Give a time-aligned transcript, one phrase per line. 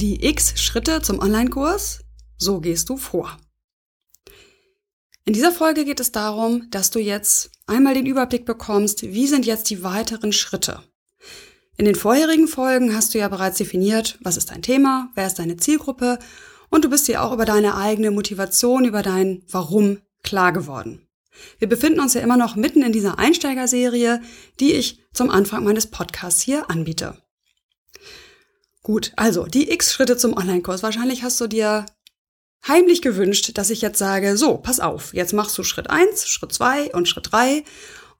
[0.00, 2.00] Die X Schritte zum Online-Kurs?
[2.38, 3.36] So gehst du vor.
[5.26, 9.44] In dieser Folge geht es darum, dass du jetzt einmal den Überblick bekommst, wie sind
[9.44, 10.82] jetzt die weiteren Schritte.
[11.76, 15.38] In den vorherigen Folgen hast du ja bereits definiert, was ist dein Thema, wer ist
[15.38, 16.18] deine Zielgruppe
[16.70, 21.06] und du bist dir auch über deine eigene Motivation, über dein Warum klar geworden.
[21.58, 24.22] Wir befinden uns ja immer noch mitten in dieser Einsteigerserie,
[24.60, 27.18] die ich zum Anfang meines Podcasts hier anbiete.
[28.90, 30.82] Gut, also die X-Schritte zum Online-Kurs.
[30.82, 31.86] Wahrscheinlich hast du dir
[32.66, 36.52] heimlich gewünscht, dass ich jetzt sage, so, pass auf, jetzt machst du Schritt eins, Schritt
[36.52, 37.62] zwei und Schritt drei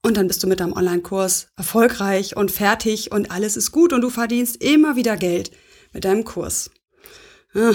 [0.00, 4.00] und dann bist du mit deinem Online-Kurs erfolgreich und fertig und alles ist gut und
[4.02, 5.50] du verdienst immer wieder Geld
[5.92, 6.70] mit deinem Kurs.
[7.52, 7.72] Ah,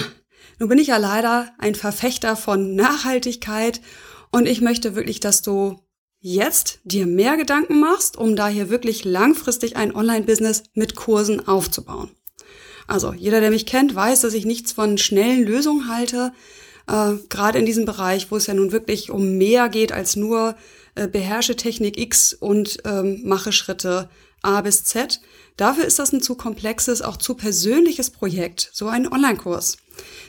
[0.59, 3.81] nun bin ich ja leider ein Verfechter von Nachhaltigkeit
[4.31, 5.81] und ich möchte wirklich, dass du
[6.21, 12.15] jetzt dir mehr Gedanken machst, um da hier wirklich langfristig ein Online-Business mit Kursen aufzubauen.
[12.87, 16.31] Also jeder, der mich kennt, weiß, dass ich nichts von schnellen Lösungen halte.
[16.87, 20.55] Äh, Gerade in diesem Bereich, wo es ja nun wirklich um mehr geht als nur
[20.95, 24.09] äh, beherrsche Technik X und ähm, mache Schritte
[24.41, 25.19] A bis Z.
[25.57, 29.77] Dafür ist das ein zu komplexes, auch zu persönliches Projekt, so ein Online-Kurs.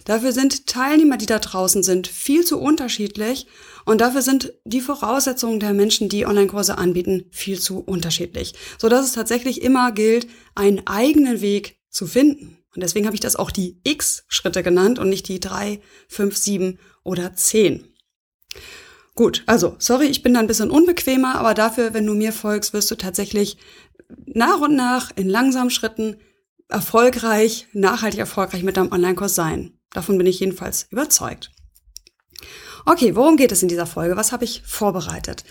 [0.05, 3.47] Dafür sind Teilnehmer, die da draußen sind, viel zu unterschiedlich
[3.84, 9.05] und dafür sind die Voraussetzungen der Menschen, die Online-Kurse anbieten, viel zu unterschiedlich, so dass
[9.05, 12.58] es tatsächlich immer gilt, einen eigenen Weg zu finden.
[12.75, 16.78] Und deswegen habe ich das auch die X-Schritte genannt und nicht die drei, fünf, sieben
[17.03, 17.88] oder zehn.
[19.15, 22.75] Gut, also, sorry, ich bin da ein bisschen unbequemer, aber dafür, wenn du mir folgst,
[22.75, 23.56] wirst du tatsächlich
[24.26, 26.19] nach und nach in langsamen Schritten
[26.69, 29.78] erfolgreich, nachhaltig erfolgreich mit deinem Online-Kurs sein.
[29.92, 31.50] Davon bin ich jedenfalls überzeugt.
[32.88, 34.16] Okay, worum geht es in dieser Folge?
[34.16, 35.42] Was habe ich vorbereitet?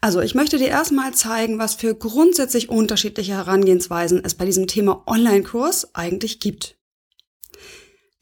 [0.00, 5.02] Also, ich möchte dir erstmal zeigen, was für grundsätzlich unterschiedliche Herangehensweisen es bei diesem Thema
[5.08, 6.76] Online-Kurs eigentlich gibt.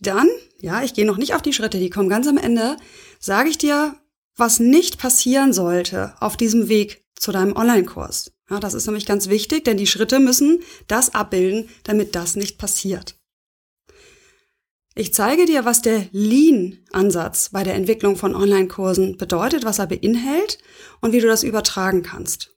[0.00, 0.26] Dann,
[0.58, 2.78] ja, ich gehe noch nicht auf die Schritte, die kommen ganz am Ende,
[3.20, 3.94] sage ich dir,
[4.36, 8.32] was nicht passieren sollte auf diesem Weg zu deinem Online-Kurs.
[8.48, 12.56] Ja, das ist nämlich ganz wichtig, denn die Schritte müssen das abbilden, damit das nicht
[12.56, 13.16] passiert.
[14.94, 20.58] Ich zeige dir, was der Lean-Ansatz bei der Entwicklung von Online-Kursen bedeutet, was er beinhält
[21.00, 22.50] und wie du das übertragen kannst.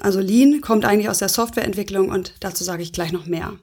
[0.00, 3.58] Also Lean kommt eigentlich aus der Softwareentwicklung und dazu sage ich gleich noch mehr.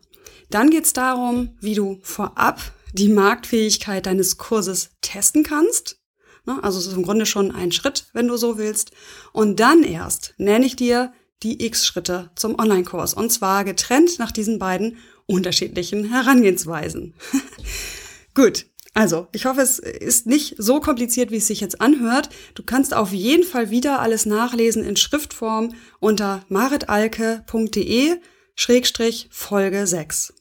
[0.50, 2.62] Dann geht es darum, wie du vorab
[2.94, 6.00] die Marktfähigkeit deines Kurses testen kannst.
[6.46, 8.92] Ne, also es ist im Grunde schon ein Schritt, wenn du so willst.
[9.34, 11.12] Und dann erst nenne ich dir
[11.44, 13.14] die X-Schritte zum Online-Kurs.
[13.14, 17.14] Und zwar getrennt nach diesen beiden unterschiedlichen Herangehensweisen.
[18.34, 18.66] Gut,
[18.98, 22.30] also ich hoffe, es ist nicht so kompliziert, wie es sich jetzt anhört.
[22.56, 28.16] Du kannst auf jeden Fall wieder alles nachlesen in Schriftform unter maritalke.de
[28.56, 30.34] Schrägstrich Folge 6.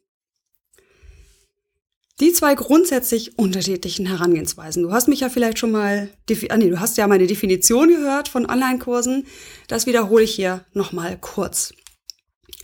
[2.19, 4.85] Die zwei grundsätzlich unterschiedlichen Herangehensweisen.
[4.85, 6.09] Du hast mich ja vielleicht schon mal,
[6.49, 9.27] ah nee, du hast ja meine Definition gehört von Online-Kursen.
[9.69, 11.75] Das wiederhole ich hier nochmal kurz.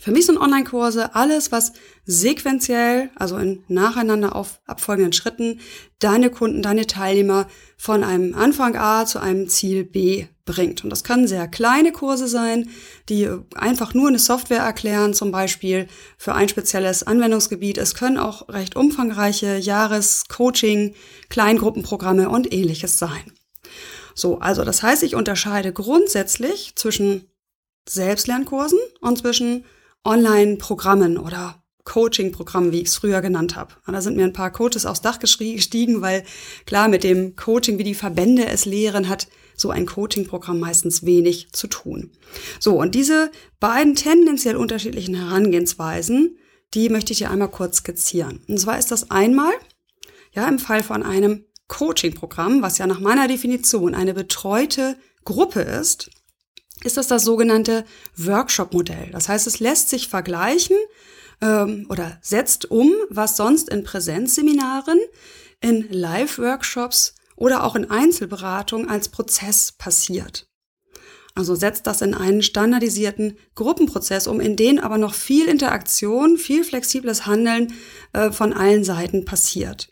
[0.03, 1.71] Für mich sind Online-Kurse alles, was
[2.03, 5.61] sequenziell, also in nacheinander auf abfolgenden Schritten,
[5.99, 7.47] deine Kunden, deine Teilnehmer
[7.77, 10.83] von einem Anfang A zu einem Ziel B bringt.
[10.83, 12.69] Und das können sehr kleine Kurse sein,
[13.07, 15.87] die einfach nur eine Software erklären, zum Beispiel
[16.17, 17.77] für ein spezielles Anwendungsgebiet.
[17.77, 20.95] Es können auch recht umfangreiche Jahrescoaching,
[21.29, 23.31] Kleingruppenprogramme und ähnliches sein.
[24.15, 27.29] So, also das heißt, ich unterscheide grundsätzlich zwischen
[27.87, 29.63] Selbstlernkursen und zwischen
[30.05, 33.73] Online-Programmen oder Coaching-Programmen, wie ich es früher genannt habe.
[33.85, 36.23] Da sind mir ein paar Coaches aufs Dach gestiegen, weil
[36.65, 41.51] klar, mit dem Coaching, wie die Verbände es lehren, hat so ein Coaching-Programm meistens wenig
[41.51, 42.11] zu tun.
[42.59, 46.37] So, und diese beiden tendenziell unterschiedlichen Herangehensweisen,
[46.73, 48.41] die möchte ich dir einmal kurz skizzieren.
[48.47, 49.51] Und zwar ist das einmal,
[50.31, 56.09] ja, im Fall von einem Coaching-Programm, was ja nach meiner Definition eine betreute Gruppe ist,
[56.83, 57.85] ist das das sogenannte
[58.17, 59.09] Workshop-Modell.
[59.11, 60.77] Das heißt, es lässt sich vergleichen
[61.41, 64.99] ähm, oder setzt um, was sonst in Präsenzseminaren,
[65.61, 70.47] in Live-Workshops oder auch in Einzelberatung als Prozess passiert.
[71.35, 76.63] Also setzt das in einen standardisierten Gruppenprozess um, in den aber noch viel Interaktion, viel
[76.63, 77.73] flexibles Handeln
[78.13, 79.89] äh, von allen Seiten passiert.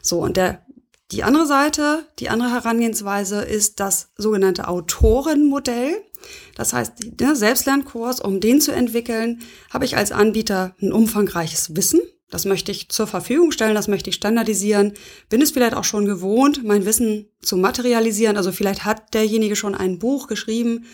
[0.00, 0.64] So, und der,
[1.12, 6.02] die andere Seite, die andere Herangehensweise ist das sogenannte Autorenmodell.
[6.54, 9.40] Das heißt, der Selbstlernkurs, um den zu entwickeln,
[9.70, 12.00] habe ich als Anbieter ein umfangreiches Wissen.
[12.30, 14.92] Das möchte ich zur Verfügung stellen, das möchte ich standardisieren.
[15.28, 18.36] Bin es vielleicht auch schon gewohnt, mein Wissen zu materialisieren.
[18.36, 20.86] Also vielleicht hat derjenige schon ein Buch geschrieben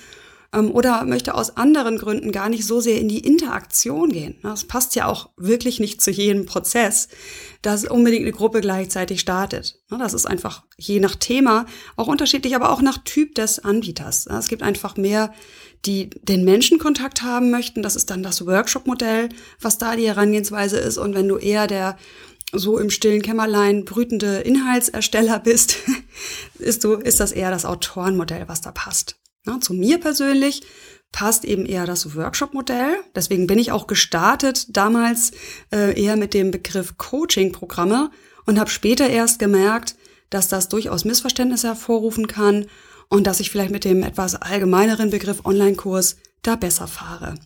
[0.53, 4.37] ähm, oder möchte aus anderen Gründen gar nicht so sehr in die Interaktion gehen.
[4.43, 7.09] Das passt ja auch wirklich nicht zu jedem Prozess,
[7.63, 9.81] dass unbedingt eine Gruppe gleichzeitig startet.
[9.91, 11.67] Das ist einfach je nach Thema
[11.97, 14.27] auch unterschiedlich, aber auch nach Typ des Anbieters.
[14.27, 15.33] Es gibt einfach mehr,
[15.85, 17.83] die den Menschenkontakt haben möchten.
[17.83, 19.29] Das ist dann das Workshop-Modell,
[19.61, 20.99] was da die Herangehensweise ist.
[20.99, 21.97] Und wenn du eher der
[22.53, 25.77] so im stillen Kämmerlein brütende Inhaltsersteller bist,
[26.59, 29.17] ist du, ist das eher das Autorenmodell, was da passt.
[29.47, 30.63] Na, zu mir persönlich
[31.13, 32.97] passt eben eher das Workshop-Modell.
[33.15, 35.33] Deswegen bin ich auch gestartet damals
[35.73, 38.11] äh, eher mit dem Begriff Coaching-Programme
[38.45, 39.97] und habe später erst gemerkt,
[40.31, 42.67] dass das durchaus Missverständnisse hervorrufen kann
[43.09, 47.37] und dass ich vielleicht mit dem etwas allgemeineren Begriff Online-Kurs da besser fahre.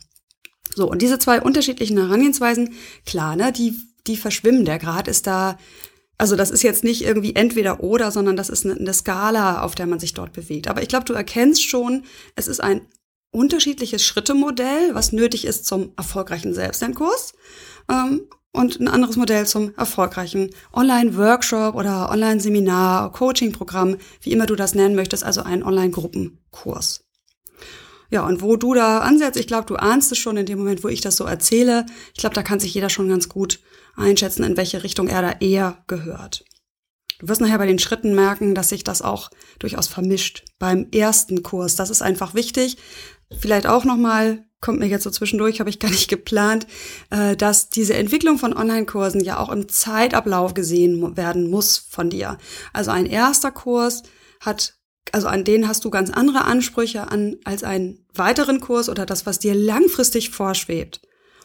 [0.74, 2.74] So, und diese zwei unterschiedlichen Herangehensweisen,
[3.04, 3.74] klar, ne, die,
[4.06, 4.64] die verschwimmen.
[4.64, 5.58] Der Grad ist da
[6.20, 9.86] also das ist jetzt nicht irgendwie entweder oder, sondern das ist eine, Skala, auf der
[9.86, 10.68] man sich dort bewegt.
[10.68, 12.04] Aber ich glaube, du erkennst schon,
[12.36, 12.82] es ist ein
[13.30, 17.32] unterschiedliches Schrittemodell, was nötig ist zum erfolgreichen Selbstlernkurs
[17.88, 24.74] ähm, und ein anderes Modell zum erfolgreichen Online-Workshop oder Online-Seminar, Coaching-Programm, wie immer du das
[24.74, 27.02] nennen möchtest, also ein Online-Gruppenkurs.
[28.10, 30.84] Ja, und wo du da ansetzt, ich glaube, du ahnst es schon in dem Moment,
[30.84, 31.86] wo ich das so erzähle.
[32.12, 33.60] Ich glaube, da kann sich jeder schon ganz gut
[33.96, 36.44] einschätzen, in welche Richtung er da eher gehört.
[37.18, 41.42] Du wirst nachher bei den Schritten merken, dass sich das auch durchaus vermischt beim ersten
[41.42, 41.76] Kurs.
[41.76, 42.78] Das ist einfach wichtig.
[43.38, 46.66] Vielleicht auch nochmal, kommt mir jetzt so zwischendurch, habe ich gar nicht geplant,
[47.10, 52.38] äh, dass diese Entwicklung von Online-Kursen ja auch im Zeitablauf gesehen werden muss von dir.
[52.72, 54.02] Also ein erster Kurs
[54.40, 54.80] hat
[55.12, 59.26] also an den hast du ganz andere Ansprüche an als einen weiteren Kurs oder das,
[59.26, 61.00] was dir langfristig vorschwebt.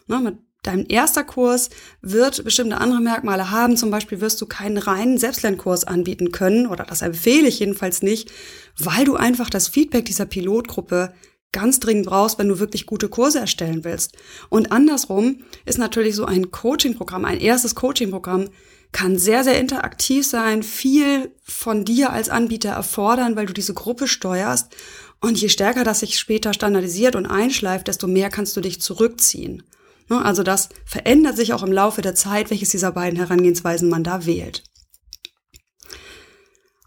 [0.06, 1.70] Ne, dein erster Kurs
[2.02, 3.76] wird bestimmte andere Merkmale haben.
[3.76, 8.30] Zum Beispiel wirst du keinen reinen Selbstlernkurs anbieten können, oder das empfehle ich jedenfalls nicht,
[8.78, 11.12] weil du einfach das Feedback dieser Pilotgruppe
[11.52, 14.16] ganz dringend brauchst, wenn du wirklich gute Kurse erstellen willst.
[14.50, 18.50] Und andersrum ist natürlich so ein Coaching-Programm, ein erstes Coaching-Programm
[18.92, 24.06] kann sehr, sehr interaktiv sein, viel von dir als Anbieter erfordern, weil du diese Gruppe
[24.08, 24.74] steuerst.
[25.20, 29.62] Und je stärker das sich später standardisiert und einschleift, desto mehr kannst du dich zurückziehen.
[30.08, 34.04] Ne, also das verändert sich auch im Laufe der Zeit, welches dieser beiden Herangehensweisen man
[34.04, 34.62] da wählt.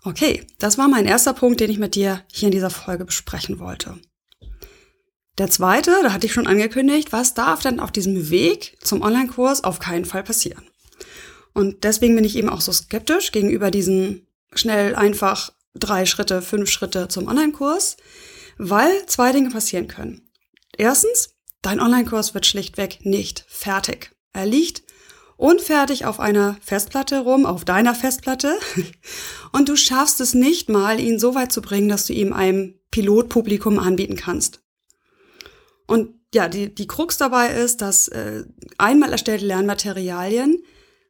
[0.04, 3.60] Okay, das war mein erster Punkt, den ich mit dir hier in dieser Folge besprechen
[3.60, 4.00] wollte.
[5.38, 9.64] Der zweite, da hatte ich schon angekündigt, was darf denn auf diesem Weg zum Online-Kurs
[9.64, 10.64] auf keinen Fall passieren?
[11.54, 16.70] Und deswegen bin ich eben auch so skeptisch gegenüber diesen schnell, einfach drei Schritte, fünf
[16.70, 17.98] Schritte zum Online-Kurs,
[18.58, 20.30] weil zwei Dinge passieren können.
[20.78, 24.12] Erstens, dein Online-Kurs wird schlichtweg nicht fertig.
[24.34, 24.84] Er liegt
[25.38, 28.58] unfertig auf einer Festplatte rum, auf deiner Festplatte,
[29.52, 32.76] und du schaffst es nicht mal, ihn so weit zu bringen, dass du ihm einem
[32.92, 34.62] Pilotpublikum anbieten kannst.
[35.88, 38.44] Und ja, die, die Krux dabei ist, dass äh,
[38.78, 40.62] einmal erstellte Lernmaterialien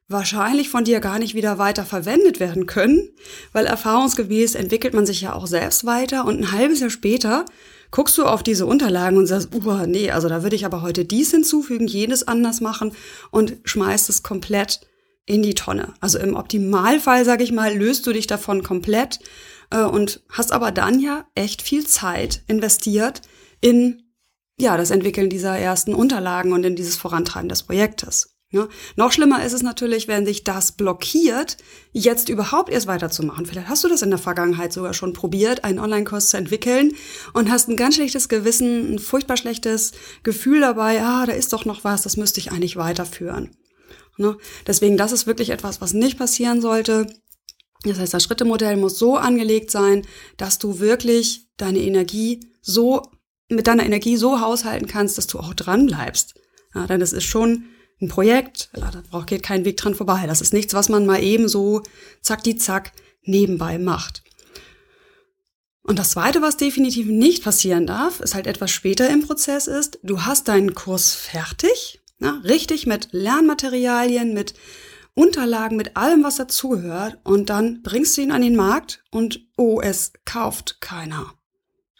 [0.08, 3.10] wahrscheinlich von dir gar nicht wieder weiter verwendet werden können,
[3.52, 7.44] weil erfahrungsgemäß entwickelt man sich ja auch selbst weiter und ein halbes Jahr später
[7.90, 11.04] guckst du auf diese Unterlagen und sagst, uh, nee, also da würde ich aber heute
[11.04, 12.92] dies hinzufügen, jenes anders machen
[13.30, 14.80] und schmeißt es komplett
[15.26, 15.94] in die Tonne.
[16.00, 19.20] Also im Optimalfall, sag ich mal, löst du dich davon komplett
[19.70, 23.22] äh, und hast aber dann ja echt viel Zeit investiert
[23.60, 24.02] in
[24.58, 28.29] ja, das Entwickeln dieser ersten Unterlagen und in dieses Vorantreiben des Projektes.
[28.52, 31.56] Ja, noch schlimmer ist es natürlich, wenn sich das blockiert,
[31.92, 33.46] jetzt überhaupt erst weiterzumachen.
[33.46, 36.92] Vielleicht hast du das in der Vergangenheit sogar schon probiert, einen Online-Kurs zu entwickeln
[37.32, 39.92] und hast ein ganz schlechtes Gewissen, ein furchtbar schlechtes
[40.24, 43.56] Gefühl dabei, ah, da ist doch noch was, das müsste ich eigentlich weiterführen.
[44.16, 44.36] Ne?
[44.66, 47.06] Deswegen, das ist wirklich etwas, was nicht passieren sollte.
[47.84, 50.04] Das heißt, das Schrittemodell muss so angelegt sein,
[50.36, 53.02] dass du wirklich deine Energie so,
[53.48, 56.34] mit deiner Energie so haushalten kannst, dass du auch dran bleibst.
[56.74, 57.66] Ja, denn es ist schon
[58.00, 60.24] ein Projekt, da braucht geht kein Weg dran vorbei.
[60.26, 61.82] Das ist nichts, was man mal eben so
[62.22, 62.92] zack die zack
[63.22, 64.22] nebenbei macht.
[65.82, 69.98] Und das zweite, was definitiv nicht passieren darf, ist halt etwas später im Prozess ist,
[70.02, 74.54] du hast deinen Kurs fertig, na, richtig mit Lernmaterialien, mit
[75.14, 79.80] Unterlagen, mit allem, was dazugehört, und dann bringst du ihn an den Markt und oh,
[79.80, 81.34] es kauft keiner.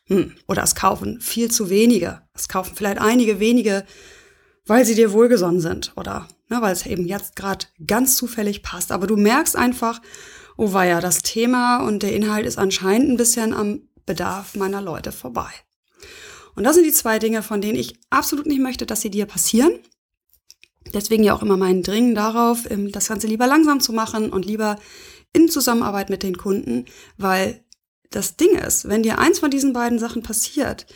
[0.06, 0.36] Hm.
[0.46, 2.22] Oder es kaufen viel zu wenige.
[2.34, 3.84] Es kaufen vielleicht einige wenige
[4.70, 8.92] weil sie dir wohlgesonnen sind oder ne, weil es eben jetzt gerade ganz zufällig passt.
[8.92, 10.00] Aber du merkst einfach,
[10.56, 15.10] oh ja, das Thema und der Inhalt ist anscheinend ein bisschen am Bedarf meiner Leute
[15.10, 15.50] vorbei.
[16.54, 19.26] Und das sind die zwei Dinge, von denen ich absolut nicht möchte, dass sie dir
[19.26, 19.72] passieren.
[20.94, 24.46] Deswegen ja auch immer meinen Dringen darauf, ähm, das Ganze lieber langsam zu machen und
[24.46, 24.78] lieber
[25.32, 26.84] in Zusammenarbeit mit den Kunden,
[27.18, 27.64] weil
[28.10, 30.86] das Ding ist, wenn dir eins von diesen beiden Sachen passiert,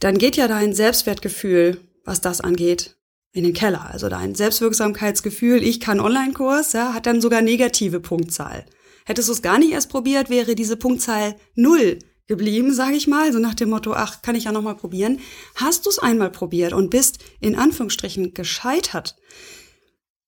[0.00, 2.96] dann geht ja dein Selbstwertgefühl, was das angeht,
[3.32, 3.88] in den Keller.
[3.88, 8.66] Also dein Selbstwirksamkeitsgefühl, ich kann Online-Kurs, ja, hat dann sogar negative Punktzahl.
[9.06, 13.32] Hättest du es gar nicht erst probiert, wäre diese Punktzahl null geblieben, sage ich mal,
[13.32, 15.20] so nach dem Motto, ach, kann ich ja noch mal probieren.
[15.54, 19.16] Hast du es einmal probiert und bist in Anführungsstrichen gescheitert,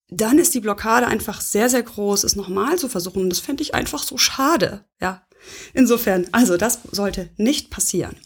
[0.08, 3.22] dann ist die Blockade einfach sehr, sehr groß, es nochmal zu versuchen.
[3.22, 4.84] Und das fände ich einfach so schade.
[5.00, 5.26] Ja,
[5.74, 8.16] insofern, also das sollte nicht passieren.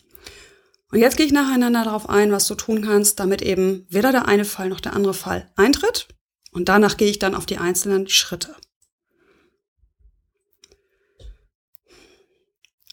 [0.90, 4.28] Und jetzt gehe ich nacheinander darauf ein, was du tun kannst, damit eben weder der
[4.28, 6.08] eine Fall noch der andere Fall eintritt.
[6.52, 8.54] Und danach gehe ich dann auf die einzelnen Schritte.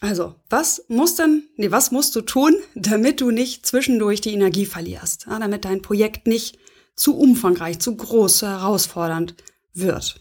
[0.00, 4.66] Also, was muss denn, nee, was musst du tun, damit du nicht zwischendurch die Energie
[4.66, 6.58] verlierst, ja, damit dein Projekt nicht
[6.94, 9.34] zu umfangreich, zu groß, zu herausfordernd
[9.72, 10.20] wird?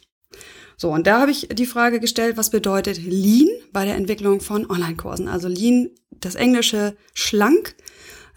[0.83, 4.69] So, und da habe ich die Frage gestellt, was bedeutet Lean bei der Entwicklung von
[4.69, 5.29] Online-Kursen?
[5.29, 7.77] Also Lean, das englische schlank,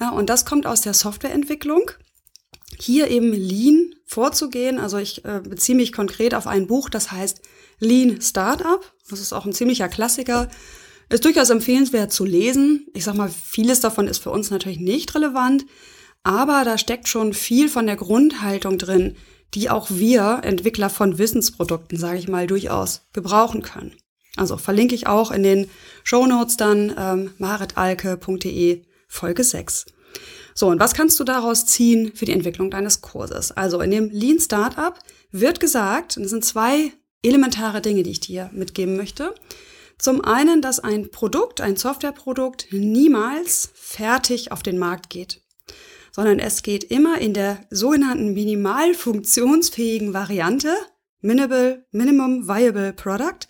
[0.00, 1.91] ja, und das kommt aus der Softwareentwicklung.
[2.79, 7.41] Hier eben Lean vorzugehen, also ich äh, beziehe mich konkret auf ein Buch, das heißt
[7.81, 8.93] Lean Startup.
[9.11, 10.49] Das ist auch ein ziemlicher Klassiker
[11.09, 12.87] ist durchaus empfehlenswert zu lesen.
[12.95, 15.67] Ich sag mal, vieles davon ist für uns natürlich nicht relevant,
[16.23, 19.17] aber da steckt schon viel von der Grundhaltung drin,
[19.55, 23.95] die auch wir, Entwickler von Wissensprodukten, sage ich mal, durchaus gebrauchen können.
[24.37, 25.71] Also verlinke ich auch in den
[26.05, 29.87] Show Notes dann ähm, maritalke.de Folge 6.
[30.55, 33.53] So, und was kannst du daraus ziehen für die Entwicklung deines Kurses?
[33.53, 34.99] Also in dem Lean Startup
[35.31, 39.35] wird gesagt, und das sind zwei elementare Dinge, die ich dir mitgeben möchte.
[39.99, 45.43] Zum einen, dass ein Produkt, ein Softwareprodukt niemals fertig auf den Markt geht,
[46.16, 50.75] sondern es geht immer in der sogenannten minimal funktionsfähigen Variante,
[51.20, 53.46] Minimal, Minimum Viable Product,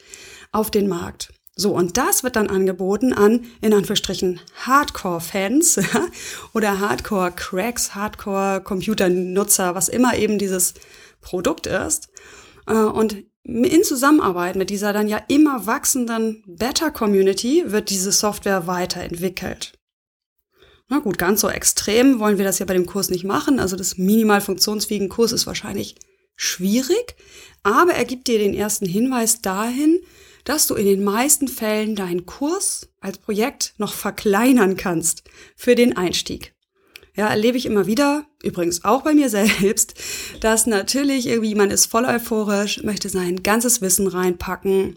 [0.51, 1.33] auf den Markt.
[1.55, 5.79] So, und das wird dann angeboten an, in Anführungsstrichen, Hardcore-Fans
[6.55, 10.75] oder Hardcore-Cracks, Hardcore-Computernutzer, was immer eben dieses
[11.21, 12.09] Produkt ist.
[12.67, 19.76] Äh, und in Zusammenarbeit mit dieser dann ja immer wachsenden Beta-Community wird diese Software weiterentwickelt.
[20.89, 23.59] Na gut, ganz so extrem wollen wir das ja bei dem Kurs nicht machen.
[23.59, 25.97] Also das minimal funktionsfähigen Kurs ist wahrscheinlich
[26.37, 27.17] schwierig,
[27.63, 30.01] aber er gibt dir den ersten Hinweis dahin,
[30.45, 35.25] dass du in den meisten Fällen deinen Kurs als Projekt noch verkleinern kannst
[35.57, 36.57] für den Einstieg
[37.17, 39.95] ja, erlebe ich immer wieder, übrigens auch bei mir selbst,
[40.41, 44.97] dass natürlich irgendwie man ist voll euphorisch, möchte sein ganzes Wissen reinpacken,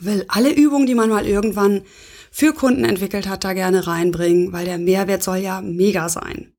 [0.00, 1.82] will alle Übungen, die man mal irgendwann
[2.30, 6.52] für Kunden entwickelt hat, da gerne reinbringen, weil der Mehrwert soll ja mega sein.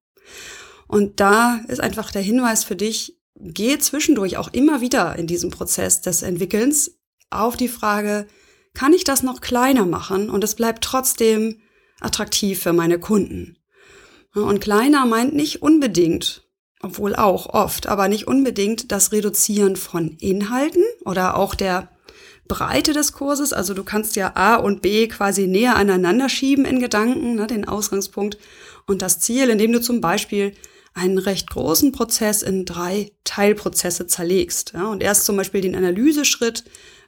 [0.88, 5.51] Und da ist einfach der Hinweis für dich, geh zwischendurch auch immer wieder in diesem
[5.51, 6.99] Prozess des Entwickelns
[7.29, 8.27] auf die Frage,
[8.73, 11.61] kann ich das noch kleiner machen und es bleibt trotzdem
[11.99, 13.57] attraktiv für meine Kunden?
[14.33, 16.47] Und kleiner meint nicht unbedingt,
[16.81, 21.89] obwohl auch oft, aber nicht unbedingt das Reduzieren von Inhalten oder auch der
[22.50, 23.53] Breite des Kurses.
[23.53, 27.65] Also du kannst ja A und B quasi näher aneinander schieben in Gedanken, ne, den
[27.65, 28.38] Ausgangspunkt
[28.86, 30.53] und das Ziel, indem du zum Beispiel
[30.94, 36.65] einen recht großen Prozess in drei Teilprozesse zerlegst ja, und erst zum Beispiel den Analyseschritt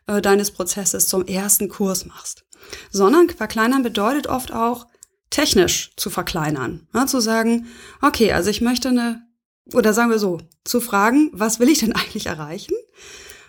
[0.08, 2.46] äh, deines Prozesses zum ersten Kurs machst.
[2.92, 4.88] Sondern verkleinern bedeutet oft auch,
[5.32, 6.88] technisch zu verkleinern.
[6.94, 7.68] Ja, zu sagen,
[8.02, 9.24] okay, also ich möchte eine,
[9.74, 12.76] oder sagen wir so, zu fragen, was will ich denn eigentlich erreichen?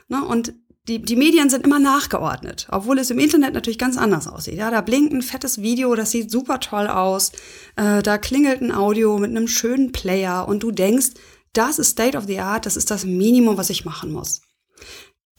[0.08, 0.54] Na, und
[0.88, 4.54] die, die Medien sind immer nachgeordnet, obwohl es im Internet natürlich ganz anders aussieht.
[4.54, 7.30] Ja, da blinkt ein fettes Video, das sieht super toll aus.
[7.76, 11.10] Äh, da klingelt ein Audio mit einem schönen Player und du denkst,
[11.52, 14.40] das ist State of the Art, das ist das Minimum, was ich machen muss.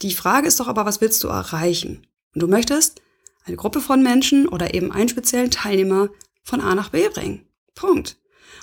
[0.00, 2.06] Die Frage ist doch aber, was willst du erreichen?
[2.34, 3.02] Und du möchtest
[3.44, 6.08] eine Gruppe von Menschen oder eben einen speziellen Teilnehmer
[6.42, 7.46] von A nach B bringen.
[7.74, 8.16] Punkt.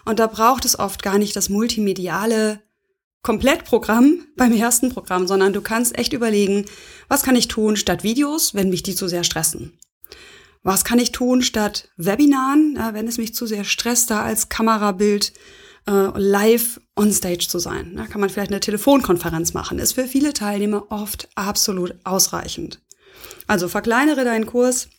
[0.06, 2.64] Und da braucht es oft gar nicht das multimediale
[3.24, 6.66] Komplettprogramm beim ersten Programm, sondern du kannst echt überlegen,
[7.08, 9.78] was kann ich tun statt Videos, wenn mich die zu sehr stressen?
[10.64, 15.34] Was kann ich tun statt Webinaren, wenn es mich zu sehr stresst, da als Kamerabild
[15.88, 17.96] äh, live on stage zu sein?
[17.96, 19.80] Da kann man vielleicht eine Telefonkonferenz machen.
[19.80, 22.80] Ist für viele Teilnehmer oft absolut ausreichend.
[23.48, 24.90] Also verkleinere deinen Kurs,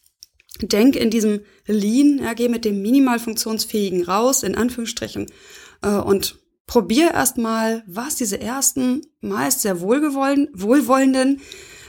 [0.61, 5.27] denk in diesem Lean, ja, geh mit dem minimal funktionsfähigen raus, in Anführungsstrichen,
[5.83, 11.41] äh, und probier erstmal, was diese ersten, meist sehr wohlwollenden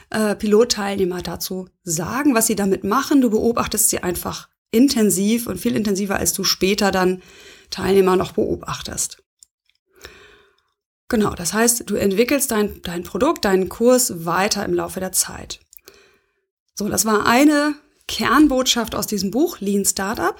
[0.09, 3.21] äh, Pilotteilnehmer dazu sagen, was sie damit machen.
[3.21, 7.21] Du beobachtest sie einfach intensiv und viel intensiver, als du später dann
[7.69, 9.23] Teilnehmer noch beobachtest.
[11.09, 15.59] Genau, das heißt, du entwickelst dein, dein Produkt, deinen Kurs weiter im Laufe der Zeit.
[16.75, 17.75] So, das war eine
[18.07, 20.35] Kernbotschaft aus diesem Buch, Lean Startup.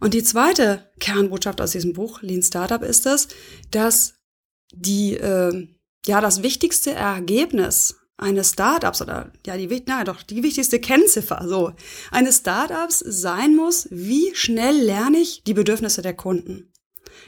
[0.00, 3.28] Und die zweite Kernbotschaft aus diesem Buch, Lean Startup, ist es,
[3.70, 4.14] dass
[4.72, 5.68] die, äh,
[6.06, 11.72] ja, das wichtigste Ergebnis eines Startups oder ja, die, na, doch, die wichtigste Kennziffer so
[12.10, 16.72] eines Startups sein muss, wie schnell lerne ich die Bedürfnisse der Kunden.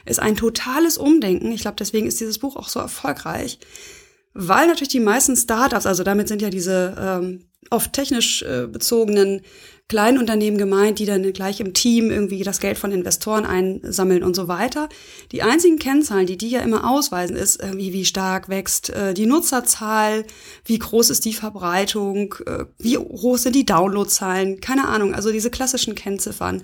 [0.05, 1.51] Ist ein totales Umdenken.
[1.51, 3.59] Ich glaube, deswegen ist dieses Buch auch so erfolgreich,
[4.33, 9.41] weil natürlich die meisten Startups, also damit sind ja diese ähm, oft technisch äh, bezogenen
[9.91, 14.37] kleinen Unternehmen gemeint, die dann gleich im Team irgendwie das Geld von Investoren einsammeln und
[14.37, 14.87] so weiter.
[15.33, 19.25] Die einzigen Kennzahlen, die die ja immer ausweisen, ist irgendwie, wie stark wächst äh, die
[19.25, 20.23] Nutzerzahl,
[20.63, 25.51] wie groß ist die Verbreitung, äh, wie hoch sind die Downloadzahlen, keine Ahnung, also diese
[25.51, 26.63] klassischen Kennziffern,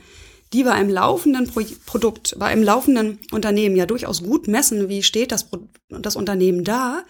[0.53, 5.03] die bei einem laufenden Pro Produkt, bei einem laufenden Unternehmen ja durchaus gut messen, wie
[5.03, 7.03] steht das, Pro das Unternehmen da,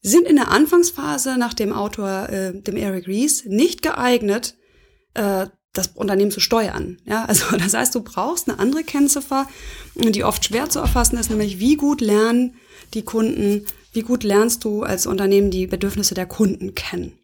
[0.00, 4.54] sind in der Anfangsphase nach dem Autor, äh, dem Eric Rees, nicht geeignet,
[5.14, 6.98] äh, das Unternehmen zu steuern.
[7.04, 9.46] Ja, also das heißt, du brauchst eine andere Kennziffer,
[9.94, 12.56] die oft schwer zu erfassen ist, nämlich wie gut lernen
[12.92, 17.18] die Kunden, wie gut lernst du als Unternehmen die Bedürfnisse der Kunden kennen.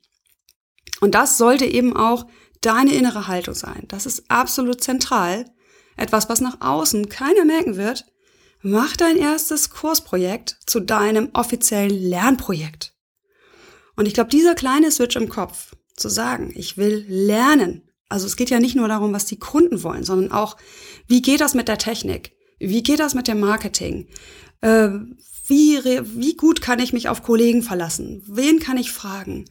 [1.01, 2.27] Und das sollte eben auch
[2.61, 3.85] deine innere Haltung sein.
[3.89, 5.47] Das ist absolut zentral.
[5.97, 8.05] Etwas, was nach außen keiner merken wird,
[8.63, 12.95] Mach dein erstes Kursprojekt zu deinem offiziellen Lernprojekt.
[13.97, 15.70] Und ich glaube, dieser kleine Switch im Kopf,
[16.00, 17.83] zu sagen, ich will lernen.
[18.09, 20.57] Also es geht ja nicht nur darum, was die Kunden wollen, sondern auch,
[21.07, 22.33] wie geht das mit der Technik?
[22.59, 24.09] Wie geht das mit dem Marketing?
[24.61, 24.90] Äh,
[25.47, 28.23] wie, wie gut kann ich mich auf Kollegen verlassen?
[28.26, 29.47] Wen kann ich fragen?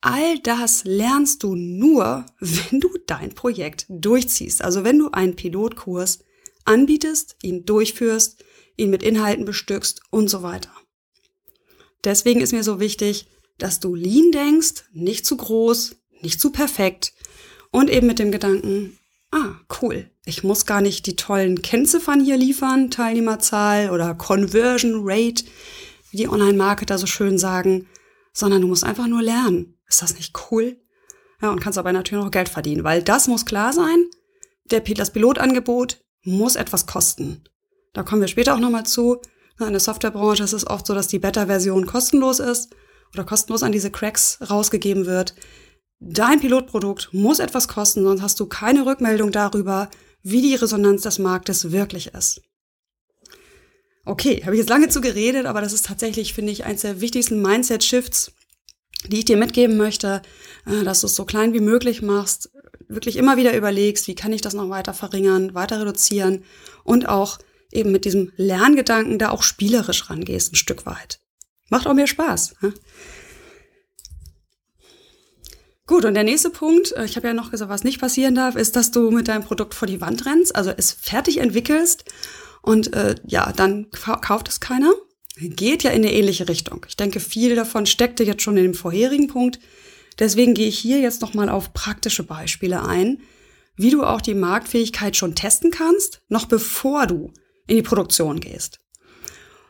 [0.00, 4.62] All das lernst du nur, wenn du dein Projekt durchziehst.
[4.62, 6.20] Also wenn du einen Pilotkurs
[6.64, 8.44] anbietest, ihn durchführst,
[8.76, 10.70] ihn mit Inhalten bestückst und so weiter.
[12.04, 13.26] Deswegen ist mir so wichtig,
[13.58, 17.12] dass du lean denkst, nicht zu groß, nicht zu perfekt
[17.70, 18.98] und eben mit dem Gedanken,
[19.30, 25.44] ah, cool, ich muss gar nicht die tollen Kennziffern hier liefern, Teilnehmerzahl oder Conversion Rate,
[26.10, 27.86] wie die Online-Marketer so schön sagen,
[28.32, 29.78] sondern du musst einfach nur lernen.
[29.88, 30.80] Ist das nicht cool?
[31.42, 34.06] Ja, und kannst dabei natürlich noch Geld verdienen, weil das muss klar sein.
[34.70, 37.44] Der, das Pilotangebot muss etwas kosten.
[37.92, 39.20] Da kommen wir später auch nochmal zu.
[39.60, 42.70] In der Softwarebranche ist es oft so, dass die Beta-Version kostenlos ist
[43.14, 45.34] oder kostenlos an diese Cracks rausgegeben wird.
[46.00, 49.90] Dein Pilotprodukt muss etwas kosten, sonst hast du keine Rückmeldung darüber,
[50.22, 52.42] wie die Resonanz des Marktes wirklich ist.
[54.04, 57.00] Okay, habe ich jetzt lange zu geredet, aber das ist tatsächlich, finde ich, eines der
[57.00, 58.32] wichtigsten Mindset-Shifts,
[59.06, 60.22] die ich dir mitgeben möchte,
[60.66, 62.50] äh, dass du es so klein wie möglich machst,
[62.88, 66.44] wirklich immer wieder überlegst, wie kann ich das noch weiter verringern, weiter reduzieren
[66.84, 67.38] und auch
[67.70, 71.20] eben mit diesem Lerngedanken da auch spielerisch rangehst, ein Stück weit.
[71.68, 72.54] Macht auch mehr Spaß.
[72.62, 72.72] Ne?
[75.88, 78.56] Gut, und der nächste Punkt, äh, ich habe ja noch gesagt, was nicht passieren darf,
[78.56, 82.04] ist, dass du mit deinem Produkt vor die Wand rennst, also es fertig entwickelst
[82.60, 84.92] und äh, ja, dann kauft es keiner.
[85.38, 86.84] Geht ja in eine ähnliche Richtung.
[86.88, 89.60] Ich denke, viel davon steckte jetzt schon in dem vorherigen Punkt.
[90.18, 93.22] Deswegen gehe ich hier jetzt nochmal auf praktische Beispiele ein,
[93.76, 97.32] wie du auch die Marktfähigkeit schon testen kannst, noch bevor du
[97.66, 98.78] in die Produktion gehst.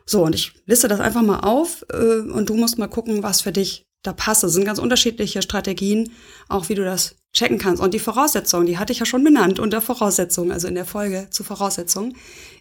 [0.05, 3.39] So, und ich liste das einfach mal auf äh, und du musst mal gucken, was
[3.39, 4.43] für dich da passt.
[4.43, 6.11] Das sind ganz unterschiedliche Strategien,
[6.47, 7.81] auch wie du das checken kannst.
[7.81, 11.27] Und die Voraussetzung, die hatte ich ja schon benannt unter Voraussetzungen, also in der Folge
[11.29, 12.15] zu Voraussetzungen,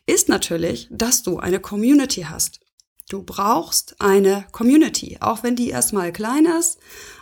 [0.06, 2.60] ist natürlich, dass du eine Community hast.
[3.08, 6.78] Du brauchst eine Community, auch wenn die erstmal klein ist,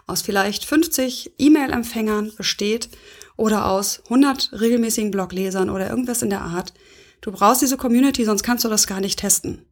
[0.07, 2.88] aus vielleicht 50 E-Mail-Empfängern besteht
[3.37, 6.74] oder aus 100 regelmäßigen Bloglesern oder irgendwas in der Art.
[7.20, 9.64] Du brauchst diese Community, sonst kannst du das gar nicht testen.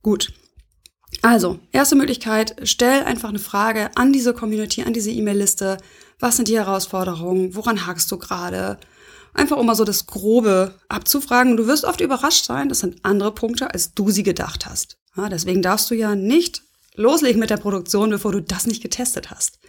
[0.00, 0.32] Gut.
[1.24, 5.78] Also, erste Möglichkeit, stell einfach eine Frage an diese Community, an diese E-Mail-Liste.
[6.20, 7.56] Was sind die Herausforderungen?
[7.56, 8.76] Woran hakst du gerade?
[9.32, 11.56] Einfach um mal so das Grobe abzufragen.
[11.56, 14.98] Du wirst oft überrascht sein, das sind andere Punkte, als du sie gedacht hast.
[15.16, 16.60] Ja, deswegen darfst du ja nicht
[16.94, 19.60] loslegen mit der Produktion, bevor du das nicht getestet hast.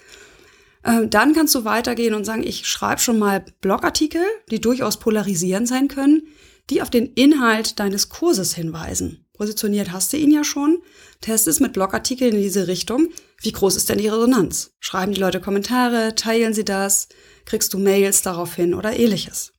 [0.84, 5.70] Ähm, dann kannst du weitergehen und sagen, ich schreibe schon mal Blogartikel, die durchaus polarisierend
[5.70, 6.24] sein können,
[6.70, 9.25] die auf den Inhalt deines Kurses hinweisen.
[9.38, 10.82] Positioniert hast du ihn ja schon.
[11.22, 13.10] Test es mit Blogartikeln in diese Richtung.
[13.42, 14.72] Wie groß ist denn die Resonanz?
[14.80, 16.16] Schreiben die Leute Kommentare?
[16.16, 17.08] Teilen sie das?
[17.46, 19.54] Kriegst du Mails daraufhin oder ähnliches?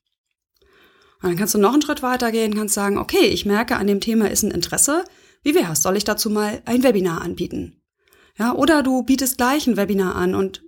[1.21, 3.87] Und dann kannst du noch einen Schritt weiter gehen, kannst sagen, okay, ich merke, an
[3.87, 5.03] dem Thema ist ein Interesse.
[5.41, 5.81] Wie wär's?
[5.81, 7.81] Soll ich dazu mal ein Webinar anbieten?
[8.37, 10.63] Ja, oder du bietest gleich ein Webinar an und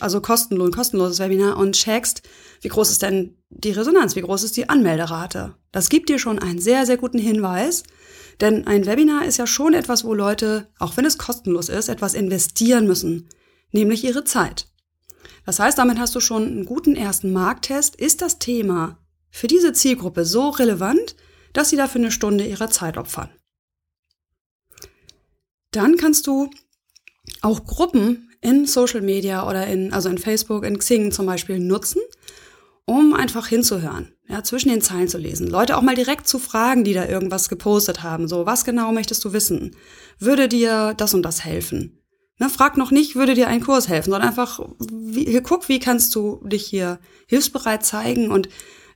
[0.00, 2.22] also kostenlos, kostenloses Webinar und checkst,
[2.60, 5.56] wie groß ist denn die Resonanz, wie groß ist die Anmelderate.
[5.72, 7.82] Das gibt dir schon einen sehr, sehr guten Hinweis,
[8.40, 12.14] denn ein Webinar ist ja schon etwas, wo Leute, auch wenn es kostenlos ist, etwas
[12.14, 13.28] investieren müssen,
[13.72, 14.66] nämlich ihre Zeit.
[15.46, 17.96] Das heißt, damit hast du schon einen guten ersten Markttest.
[17.96, 18.98] Ist das Thema
[19.30, 21.16] für diese Zielgruppe so relevant,
[21.52, 23.30] dass sie dafür eine Stunde ihrer Zeit opfern?
[25.72, 26.50] Dann kannst du
[27.42, 32.00] auch Gruppen in Social Media oder in, also in Facebook, in Xing zum Beispiel nutzen,
[32.84, 35.46] um einfach hinzuhören, ja, zwischen den Zeilen zu lesen.
[35.46, 38.28] Leute auch mal direkt zu fragen, die da irgendwas gepostet haben.
[38.28, 39.76] So, was genau möchtest du wissen?
[40.18, 41.98] Würde dir das und das helfen?
[42.38, 46.14] Ne, frag noch nicht, würde dir ein Kurs helfen, sondern einfach, wie, guck, wie kannst
[46.14, 48.48] du dich hier hilfsbereit zeigen und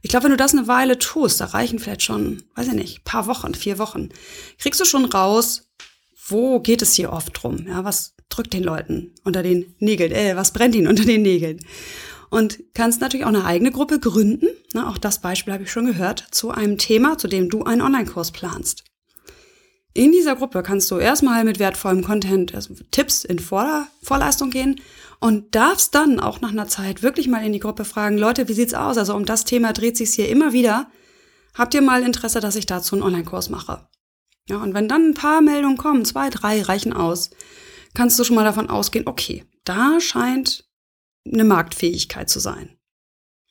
[0.05, 3.05] ich glaube, wenn du das eine Weile tust, da reichen vielleicht schon, weiß ich nicht,
[3.05, 4.11] paar Wochen, vier Wochen,
[4.59, 5.71] kriegst du schon raus,
[6.29, 7.67] wo geht es hier oft drum?
[7.67, 10.13] Ja, was drückt den Leuten unter den Nägeln?
[10.13, 11.59] Äh, was brennt ihnen unter den Nägeln?
[12.35, 14.49] Und kannst natürlich auch eine eigene Gruppe gründen.
[14.73, 17.81] Na, auch das Beispiel habe ich schon gehört, zu einem Thema, zu dem du einen
[17.81, 18.83] Online-Kurs planst.
[19.93, 24.81] In dieser Gruppe kannst du erstmal mit wertvollem Content, also Tipps in Vor Vorleistung gehen
[25.21, 28.55] und darfst dann auch nach einer Zeit wirklich mal in die Gruppe fragen, Leute, wie
[28.55, 28.99] sieht's aus?
[28.99, 30.91] Also um das Thema dreht sich's hier immer wieder.
[31.55, 33.87] Habt ihr mal Interesse, dass ich dazu einen Online-Kurs mache?
[34.49, 37.31] Ja, und wenn dann ein paar Meldungen kommen, zwei, drei reichen aus,
[37.95, 40.64] kannst du schon mal davon ausgehen, okay, da scheint
[41.31, 42.77] eine Marktfähigkeit zu sein.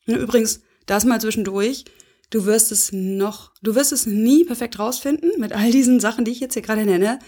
[0.06, 1.84] Übrigens, das mal zwischendurch,
[2.30, 6.32] du wirst es noch, du wirst es nie perfekt rausfinden mit all diesen Sachen, die
[6.32, 7.18] ich jetzt hier gerade nenne,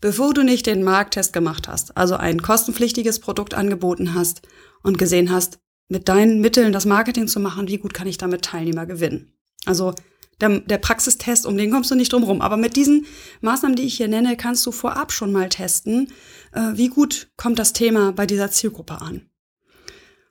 [0.00, 4.42] bevor du nicht den Markttest gemacht hast, also ein kostenpflichtiges Produkt angeboten hast
[4.82, 8.42] und gesehen hast, mit deinen Mitteln das Marketing zu machen, wie gut kann ich damit
[8.42, 9.32] Teilnehmer gewinnen.
[9.66, 9.94] Also
[10.40, 12.40] der, der Praxistest, um den kommst du nicht drum rum.
[12.40, 13.06] Aber mit diesen
[13.40, 16.12] Maßnahmen, die ich hier nenne, kannst du vorab schon mal testen,
[16.52, 19.28] äh, wie gut kommt das Thema bei dieser Zielgruppe an.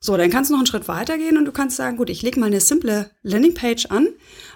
[0.06, 2.38] So, dann kannst du noch einen Schritt weitergehen und du kannst sagen, gut, ich lege
[2.38, 4.10] mal eine simple Landingpage an,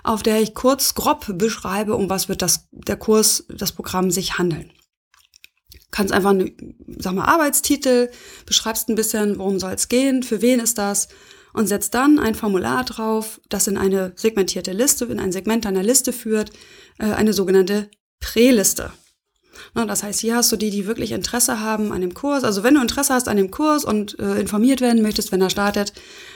[0.03, 4.37] auf der ich kurz grob beschreibe, um was wird das, der Kurs, das Programm sich
[4.37, 4.73] handeln.
[5.89, 6.51] Kannst einfach eine,
[6.97, 8.11] sag mal, Arbeitstitel,
[8.45, 11.07] beschreibst ein bisschen, worum soll es gehen, für wen ist das,
[11.53, 15.81] und setzt dann ein Formular drauf, das in eine segmentierte Liste, in ein Segment deiner
[15.81, 16.51] Liste führt,
[16.99, 18.91] äh, eine sogenannte Präliste.
[19.73, 22.43] Das heißt, hier hast du die, die wirklich Interesse haben an dem Kurs.
[22.43, 25.49] Also wenn du Interesse hast an dem Kurs und äh, informiert werden möchtest, wenn er
[25.49, 25.93] startet,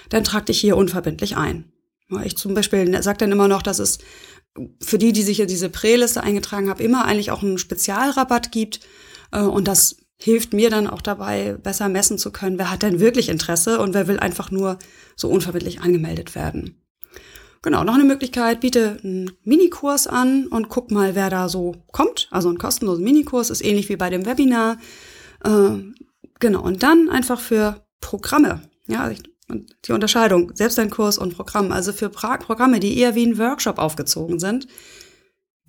[0.10, 1.72] dann trag dich hier unverbindlich ein.
[2.26, 4.00] Ich zum Beispiel sage dann immer noch, dass es
[4.82, 8.82] für die, die sich in diese Präliste eingetragen haben, immer eigentlich auch einen Spezialrabatt gibt.
[9.32, 13.00] Äh, und das hilft mir dann auch dabei, besser messen zu können, wer hat denn
[13.00, 14.78] wirklich Interesse und wer will einfach nur
[15.16, 16.81] so unverbindlich angemeldet werden.
[17.64, 22.28] Genau, noch eine Möglichkeit, biete einen Minikurs an und guck mal, wer da so kommt.
[22.32, 24.78] Also ein kostenloser Minikurs ist ähnlich wie bei dem Webinar.
[25.44, 25.78] Äh,
[26.40, 28.62] genau, und dann einfach für Programme.
[28.88, 29.12] Ja,
[29.86, 31.72] die Unterscheidung, selbst ein Kurs und Programm.
[31.72, 34.68] Also für pra Programme, die eher wie ein Workshop aufgezogen sind,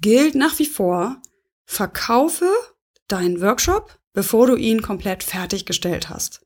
[0.00, 1.20] gilt nach wie vor,
[1.66, 2.48] verkaufe
[3.08, 6.42] deinen Workshop bevor du ihn komplett fertiggestellt hast.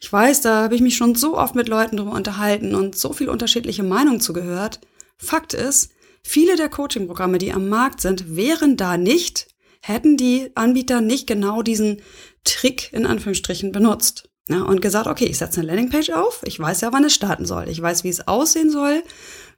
[0.00, 3.12] Ich weiß, da habe ich mich schon so oft mit Leuten drüber unterhalten und so
[3.12, 4.80] viel unterschiedliche Meinungen zugehört.
[5.16, 9.48] Fakt ist, viele der Coaching-Programme, die am Markt sind, wären da nicht,
[9.80, 12.02] hätten die Anbieter nicht genau diesen
[12.44, 14.28] Trick in Anführungsstrichen benutzt.
[14.48, 17.46] Ja, und gesagt, okay, ich setze eine Landingpage auf, ich weiß ja, wann es starten
[17.46, 19.02] soll, ich weiß, wie es aussehen soll.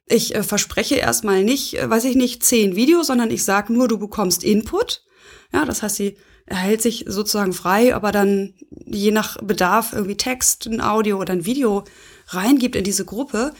[0.06, 3.88] Ich äh, verspreche erstmal nicht, äh, weiß ich nicht, zehn Videos, sondern ich sage nur,
[3.88, 5.02] du bekommst Input.
[5.52, 10.16] Ja, das heißt, sie er hält sich sozusagen frei, aber dann je nach Bedarf irgendwie
[10.16, 11.84] Text, ein Audio oder ein Video
[12.28, 13.52] reingibt in diese Gruppe.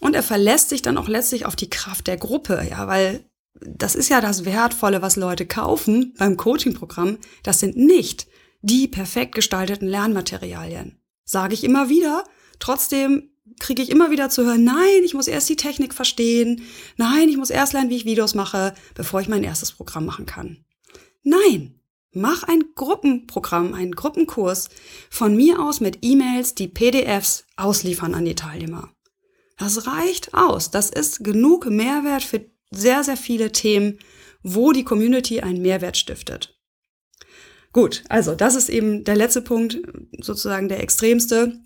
[0.00, 3.24] Und er verlässt sich dann auch letztlich auf die Kraft der Gruppe, ja, weil
[3.60, 7.18] das ist ja das Wertvolle, was Leute kaufen beim Coaching-Programm.
[7.42, 8.26] Das sind nicht
[8.62, 10.98] die perfekt gestalteten Lernmaterialien.
[11.24, 12.24] Sage ich immer wieder.
[12.58, 16.62] Trotzdem kriege ich immer wieder zu hören, nein, ich muss erst die Technik verstehen.
[16.96, 20.26] Nein, ich muss erst lernen, wie ich Videos mache, bevor ich mein erstes Programm machen
[20.26, 20.64] kann.
[21.22, 21.81] Nein,
[22.14, 24.68] Mach ein Gruppenprogramm, einen Gruppenkurs
[25.08, 28.90] von mir aus mit E-Mails, die PDFs ausliefern an die Teilnehmer.
[29.56, 30.70] Das reicht aus.
[30.70, 33.98] Das ist genug Mehrwert für sehr, sehr viele Themen,
[34.42, 36.58] wo die Community einen Mehrwert stiftet.
[37.72, 39.80] Gut, also das ist eben der letzte Punkt,
[40.20, 41.60] sozusagen der extremste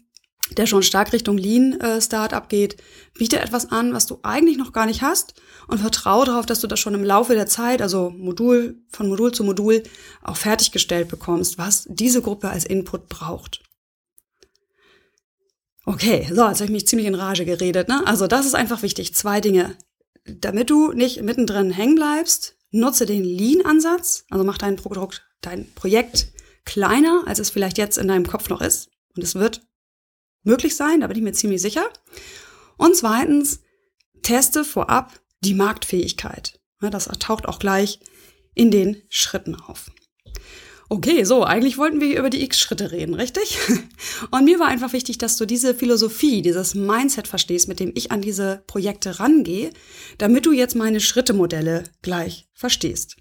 [0.53, 2.01] der schon stark Richtung Lean äh,
[2.49, 2.77] geht,
[3.15, 5.35] biete etwas an, was du eigentlich noch gar nicht hast
[5.67, 9.33] und vertraue darauf, dass du das schon im Laufe der Zeit, also Modul von Modul
[9.33, 9.83] zu Modul
[10.23, 13.63] auch fertiggestellt bekommst, was diese Gruppe als Input braucht.
[15.85, 17.89] Okay, so, jetzt habe ich mich ziemlich in Rage geredet.
[17.89, 18.05] Ne?
[18.07, 19.15] Also das ist einfach wichtig.
[19.15, 19.77] Zwei Dinge.
[20.25, 24.25] Damit du nicht mittendrin hängen bleibst, nutze den Lean-Ansatz.
[24.29, 26.33] Also mach dein Produkt, dein Projekt
[26.65, 28.89] kleiner, als es vielleicht jetzt in deinem Kopf noch ist.
[29.15, 29.63] Und es wird
[30.47, 31.89] möglich sein, da bin ich mir ziemlich sicher.
[32.77, 33.61] Und zweitens,
[34.23, 36.59] teste vorab die Marktfähigkeit.
[36.81, 38.01] Das taucht auch gleich
[38.55, 39.91] in den Schritten auf.
[40.89, 43.59] Okay, so, eigentlich wollten wir über die X-Schritte reden, richtig?
[44.31, 48.13] Und mir war einfach wichtig, dass du diese Philosophie, dieses Mindset verstehst, mit dem ich
[48.13, 49.71] an diese Projekte rangehe,
[50.19, 53.17] damit du jetzt meine Schrittemodelle gleich verstehst.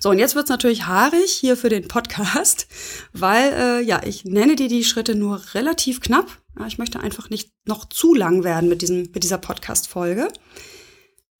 [0.00, 2.66] So, und jetzt wird's natürlich haarig hier für den Podcast,
[3.12, 6.26] weil äh, ja, ich nenne dir die Schritte nur relativ knapp.
[6.58, 10.28] Ja, ich möchte einfach nicht noch zu lang werden mit, diesem, mit dieser Podcast-Folge.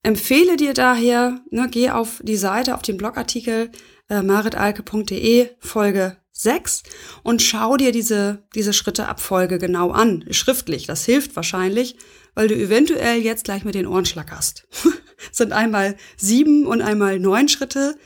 [0.03, 3.71] Empfehle dir daher, ne, geh auf die Seite, auf den Blogartikel
[4.09, 6.83] äh, maritalke.de Folge 6
[7.23, 10.85] und schau dir diese, diese Schritteabfolge genau an, schriftlich.
[10.85, 11.97] Das hilft wahrscheinlich,
[12.35, 14.67] weil du eventuell jetzt gleich mit den Ohren schlackerst.
[15.31, 17.97] sind einmal sieben und einmal neun Schritte.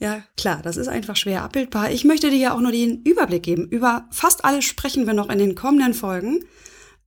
[0.00, 1.90] Ja, klar, das ist einfach schwer abbildbar.
[1.90, 3.68] Ich möchte dir ja auch nur den Überblick geben.
[3.68, 6.44] Über fast alles sprechen wir noch in den kommenden Folgen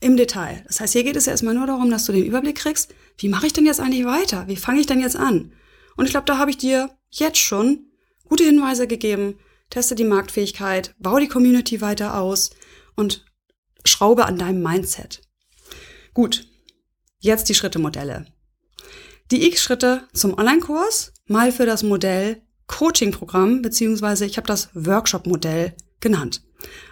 [0.02, 0.64] im Detail.
[0.68, 3.30] Das heißt, hier geht es ja erstmal nur darum, dass du den Überblick kriegst, wie
[3.30, 4.48] mache ich denn jetzt eigentlich weiter?
[4.48, 5.54] Wie fange ich denn jetzt an?
[5.96, 7.86] Und ich glaube, da habe ich dir jetzt schon
[8.28, 9.40] gute Hinweise gegeben.
[9.70, 12.50] Teste die Marktfähigkeit, baue die Community weiter aus
[12.96, 13.26] und
[13.86, 15.22] schraube an deinem Mindset.
[16.14, 16.46] Gut,
[17.20, 18.26] jetzt die Schrittemodelle.
[19.32, 26.42] Die X-Schritte zum Online-Kurs mal für das Modell Coaching-Programm, beziehungsweise ich habe das Workshop-Modell genannt.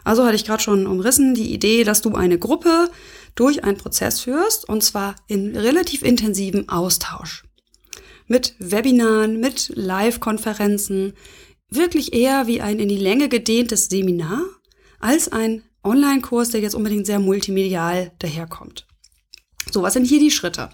[0.04, 2.90] Also hatte ich gerade schon umrissen die Idee, dass du eine Gruppe
[3.36, 7.44] durch einen Prozess führst und zwar in relativ intensivem Austausch
[8.28, 11.14] mit Webinaren, mit Live-Konferenzen,
[11.70, 14.44] wirklich eher wie ein in die Länge gedehntes Seminar
[15.00, 18.86] als ein Online-Kurs, der jetzt unbedingt sehr multimedial daherkommt.
[19.72, 20.70] So, was sind hier die Schritte?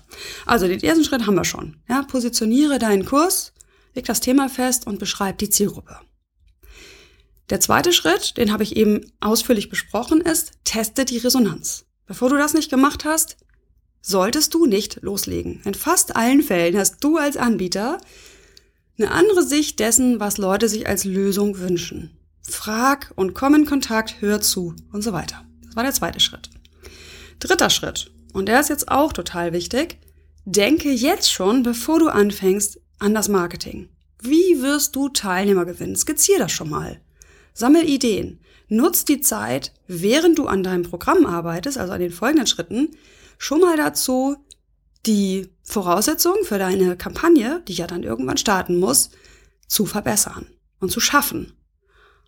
[0.46, 1.78] Also, den ersten Schritt haben wir schon.
[1.88, 3.54] Ja, positioniere deinen Kurs,
[3.96, 5.98] leg das Thema fest und beschreib die Zielgruppe.
[7.50, 11.86] Der zweite Schritt, den habe ich eben ausführlich besprochen, ist, teste die Resonanz.
[12.06, 13.38] Bevor du das nicht gemacht hast,
[14.02, 15.62] solltest du nicht loslegen.
[15.64, 18.00] In fast allen Fällen hast du als Anbieter
[18.98, 22.18] eine andere Sicht dessen, was Leute sich als Lösung wünschen.
[22.42, 25.46] Frag und komm in Kontakt, hör zu und so weiter.
[25.66, 26.50] Das war der zweite Schritt.
[27.40, 29.98] Dritter Schritt, und der ist jetzt auch total wichtig,
[30.46, 33.90] denke jetzt schon, bevor du anfängst, an das Marketing.
[34.22, 35.96] Wie wirst du Teilnehmer gewinnen?
[35.96, 37.02] Skizzier das schon mal.
[37.54, 38.40] Sammel Ideen.
[38.68, 42.90] Nutz die Zeit, während du an deinem Programm arbeitest, also an den folgenden Schritten,
[43.38, 44.38] schon mal dazu,
[45.06, 49.12] die Voraussetzungen für deine Kampagne, die ja dann irgendwann starten muss,
[49.68, 50.48] zu verbessern
[50.80, 51.54] und zu schaffen.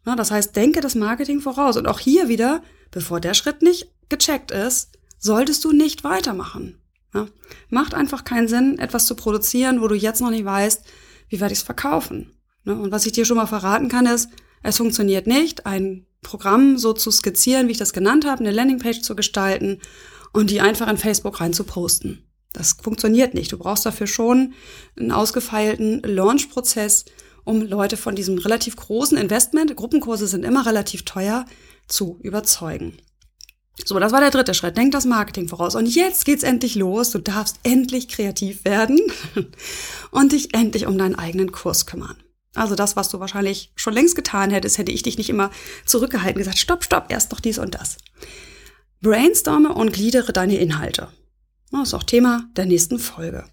[0.06, 1.76] Das heißt, denke das Marketing voraus.
[1.76, 6.80] Und auch hier wieder, bevor der Schritt nicht gecheckt ist, solltest du nicht weitermachen.
[7.18, 7.28] Ja?
[7.70, 10.84] Macht einfach keinen Sinn, etwas zu produzieren, wo du jetzt noch nicht weißt,
[11.30, 12.32] wie werde ich es verkaufen.
[12.64, 12.76] Ne?
[12.76, 14.30] Und was ich dir schon mal verraten kann, ist,
[14.64, 19.02] es funktioniert nicht, ein Programm so zu skizzieren, wie ich das genannt habe, eine Landingpage
[19.02, 19.80] zu gestalten
[20.34, 22.24] und die einfach in Facebook rein zu posten.
[22.54, 23.52] Das funktioniert nicht.
[23.52, 24.54] Du brauchst dafür schon
[25.00, 27.06] einen ausgefeilten Launch-Prozess,
[27.44, 31.46] um Leute von diesem relativ großen Investment, Gruppenkurse sind immer relativ teuer,
[31.88, 32.98] zu überzeugen.
[33.86, 34.76] So, das war der dritte Schritt.
[34.76, 35.76] Denk das Marketing voraus.
[35.76, 37.12] Und jetzt geht's endlich los.
[37.12, 39.00] Du darfst endlich kreativ werden
[40.12, 42.18] und dich endlich um deinen eigenen Kurs kümmern.
[42.56, 45.52] Also das, was du wahrscheinlich schon längst getan hättest, hätte ich dich nicht immer
[45.86, 47.98] zurückgehalten, gesagt, stopp, stopp, erst doch dies und das.
[49.02, 51.10] Brainstorme und gliedere deine Inhalte.
[51.72, 53.46] Das ist auch Thema der nächsten Folge.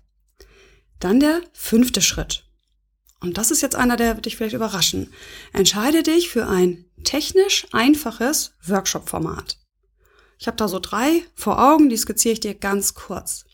[1.00, 2.44] Dann der fünfte Schritt.
[3.20, 5.12] Und das ist jetzt einer, der wird dich vielleicht überraschen.
[5.52, 9.58] Entscheide dich für ein technisch einfaches Workshop-Format.
[10.44, 13.46] Ich habe da so drei vor Augen, die skizziere ich dir ganz kurz.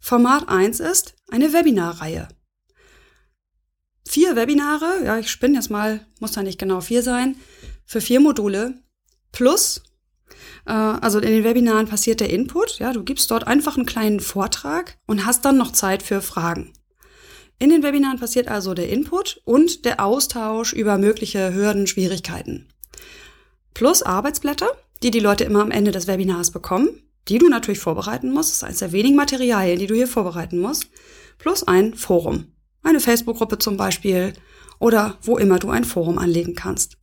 [0.00, 2.26] Format eins ist eine Webinarreihe.
[4.04, 7.36] Vier Webinare, ja, ich spinne jetzt mal, muss da nicht genau vier sein,
[7.84, 8.82] für vier Module
[9.30, 9.84] plus
[10.66, 12.80] äh, also in den Webinaren passiert der Input.
[12.80, 16.72] Ja, du gibst dort einfach einen kleinen Vortrag und hast dann noch Zeit für Fragen.
[17.60, 22.66] In den Webinaren passiert also der Input und der Austausch über mögliche Hürden, Schwierigkeiten.
[23.72, 26.88] Plus Arbeitsblätter, die die Leute immer am Ende des Webinars bekommen,
[27.28, 28.50] die du natürlich vorbereiten musst.
[28.50, 30.86] Das ist eines der wenigen Materialien, die du hier vorbereiten musst.
[31.38, 32.52] Plus ein Forum.
[32.82, 34.32] Eine Facebook-Gruppe zum Beispiel
[34.78, 36.96] oder wo immer du ein Forum anlegen kannst.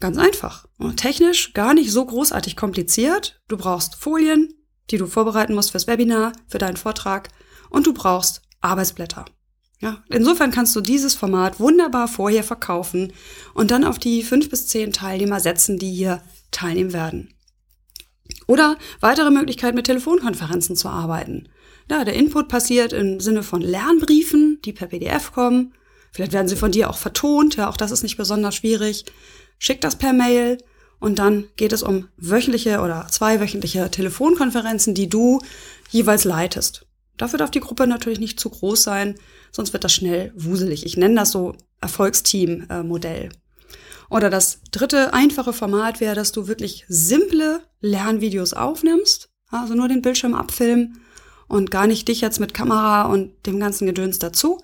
[0.00, 0.66] Ganz einfach.
[0.96, 3.40] Technisch gar nicht so großartig kompliziert.
[3.48, 4.54] Du brauchst Folien,
[4.90, 7.30] die du vorbereiten musst fürs Webinar, für deinen Vortrag
[7.70, 9.24] und du brauchst Arbeitsblätter.
[9.80, 13.12] Ja, insofern kannst du dieses Format wunderbar vorher verkaufen
[13.54, 17.34] und dann auf die fünf bis zehn Teilnehmer setzen, die hier teilnehmen werden.
[18.46, 21.48] Oder weitere Möglichkeit, mit Telefonkonferenzen zu arbeiten.
[21.90, 25.74] Ja, der Input passiert im Sinne von Lernbriefen, die per PDF kommen.
[26.12, 29.04] Vielleicht werden sie von dir auch vertont, ja, auch das ist nicht besonders schwierig.
[29.58, 30.58] Schick das per Mail
[31.00, 35.40] und dann geht es um wöchentliche oder zweiwöchentliche Telefonkonferenzen, die du
[35.90, 36.86] jeweils leitest.
[37.16, 39.16] Dafür darf die Gruppe natürlich nicht zu groß sein,
[39.50, 40.86] sonst wird das schnell wuselig.
[40.86, 43.30] Ich nenne das so Erfolgsteam-Modell.
[44.10, 50.02] Oder das dritte einfache Format wäre, dass du wirklich simple Lernvideos aufnimmst, also nur den
[50.02, 51.00] Bildschirm abfilmen
[51.46, 54.60] und gar nicht dich jetzt mit Kamera und dem ganzen Gedöns dazu.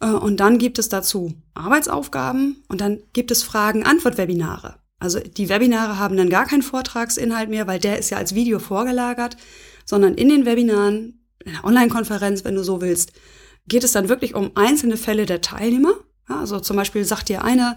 [0.00, 4.76] Äh, und dann gibt es dazu Arbeitsaufgaben und dann gibt es Fragen-Antwort-Webinare.
[4.98, 8.58] Also die Webinare haben dann gar keinen Vortragsinhalt mehr, weil der ist ja als Video
[8.58, 9.36] vorgelagert,
[9.86, 13.12] sondern in den Webinaren, in der Online-Konferenz, wenn du so willst,
[13.66, 15.94] geht es dann wirklich um einzelne Fälle der Teilnehmer.
[16.30, 17.76] Also zum Beispiel sagt dir einer,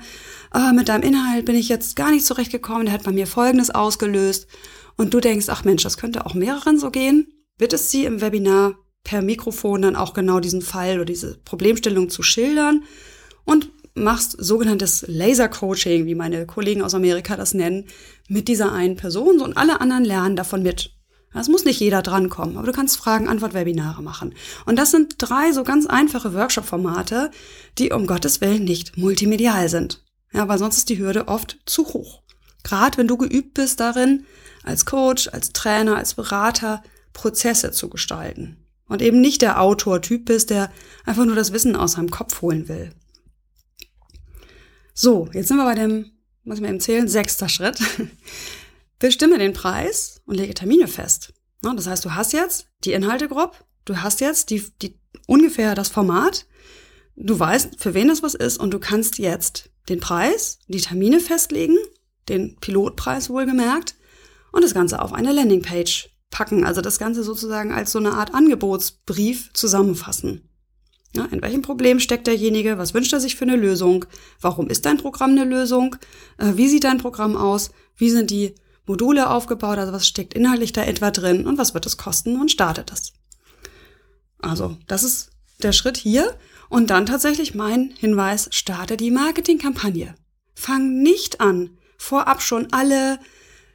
[0.54, 3.70] äh, mit deinem Inhalt bin ich jetzt gar nicht zurechtgekommen, der hat bei mir Folgendes
[3.70, 4.48] ausgelöst.
[4.96, 7.28] Und du denkst, ach Mensch, das könnte auch mehreren so gehen.
[7.58, 12.24] Bittest sie im Webinar per Mikrofon dann auch genau diesen Fall oder diese Problemstellung zu
[12.24, 12.84] schildern
[13.44, 17.86] und machst sogenanntes Laser-Coaching, wie meine Kollegen aus Amerika das nennen,
[18.28, 20.93] mit dieser einen Person und alle anderen lernen davon mit.
[21.34, 24.36] Es muss nicht jeder drankommen, aber du kannst Fragen-Antwort-Webinare machen.
[24.66, 27.32] Und das sind drei so ganz einfache Workshop-Formate,
[27.78, 30.04] die um Gottes Willen nicht multimedial sind.
[30.32, 32.22] Ja, weil sonst ist die Hürde oft zu hoch.
[32.64, 34.26] Gerade wenn du geübt bist darin,
[34.64, 38.58] als Coach, als Trainer, als Berater Prozesse zu gestalten.
[38.88, 40.72] Und eben nicht der Autor-Typ bist, der
[41.06, 42.94] einfach nur das Wissen aus seinem Kopf holen will.
[44.94, 46.12] So, jetzt sind wir bei dem,
[46.44, 47.80] muss ich mir erzählen, sechster Schritt.
[49.00, 51.34] Bestimme den Preis und lege Termine fest.
[51.62, 55.90] Das heißt, du hast jetzt die Inhalte grob, du hast jetzt die, die, ungefähr das
[55.90, 56.46] Format,
[57.16, 61.20] du weißt, für wen das was ist und du kannst jetzt den Preis, die Termine
[61.20, 61.78] festlegen,
[62.30, 63.96] den Pilotpreis wohlgemerkt
[64.52, 66.66] und das Ganze auf eine Landingpage packen.
[66.66, 70.50] Also das Ganze sozusagen als so eine Art Angebotsbrief zusammenfassen.
[71.16, 72.80] Ja, in welchem Problem steckt derjenige?
[72.80, 74.06] Was wünscht er sich für eine Lösung?
[74.42, 75.96] Warum ist dein Programm eine Lösung?
[76.40, 77.70] Äh, wie sieht dein Programm aus?
[77.96, 81.86] Wie sind die Module aufgebaut, also was steckt inhaltlich da etwa drin und was wird
[81.86, 83.14] es kosten und startet das.
[84.40, 86.36] Also, das ist der Schritt hier.
[86.70, 90.16] Und dann tatsächlich mein Hinweis, starte die Marketingkampagne.
[90.56, 93.20] Fang nicht an, vorab schon alle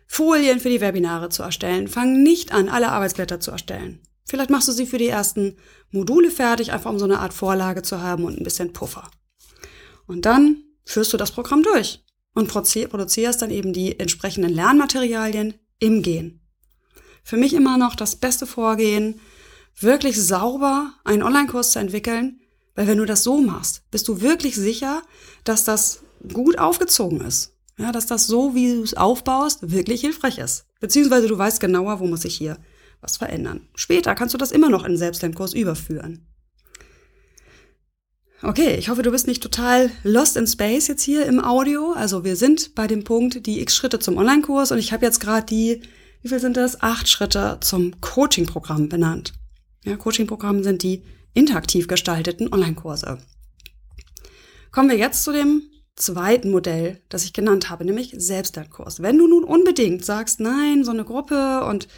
[0.07, 1.89] Folien für die Webinare zu erstellen.
[1.89, 4.01] Fang nicht an, alle Arbeitsblätter zu erstellen.
[4.25, 5.57] Vielleicht machst du sie für die ersten
[5.91, 9.11] Module fertig, einfach um so eine Art Vorlage zu haben und ein bisschen Puffer.
[10.07, 12.03] Und dann führst du das Programm durch
[12.39, 16.41] und produzierst dann eben die entsprechenden Lernmaterialien im Gehen.
[17.25, 19.21] Für mich immer noch das beste Vorgehen,
[19.79, 22.41] wirklich sauber einen Online-Kurs zu entwickeln,
[22.75, 25.03] weil wenn du das so machst, bist du wirklich sicher,
[25.45, 26.01] dass das
[26.33, 27.55] gut aufgezogen ist.
[27.77, 30.67] Ja, dass das so, wie du es aufbaust, wirklich hilfreich ist.
[30.81, 32.57] Beziehungsweise du weißt genauer, wo muss ich hier
[33.01, 33.69] was verändern.
[33.75, 36.27] Später kannst du das immer noch in den Selbstlernkurs überführen.
[38.41, 41.93] Okay, ich hoffe, du bist nicht total lost in space jetzt hier im Audio.
[41.93, 45.19] Also wir sind bei dem Punkt die x Schritte zum Online-Kurs und ich habe jetzt
[45.19, 45.83] gerade die,
[46.23, 46.81] wie viel sind das?
[46.81, 49.33] Acht Schritte zum Coaching-Programm benannt.
[49.85, 51.03] Ja, Coaching-Programm sind die
[51.35, 53.19] interaktiv gestalteten Online-Kurse.
[54.71, 55.63] Kommen wir jetzt zu dem
[55.97, 59.03] zweiten Modell, das ich genannt habe, nämlich Selbstlernkurs.
[59.03, 61.89] Wenn du nun unbedingt sagst, nein, so eine Gruppe und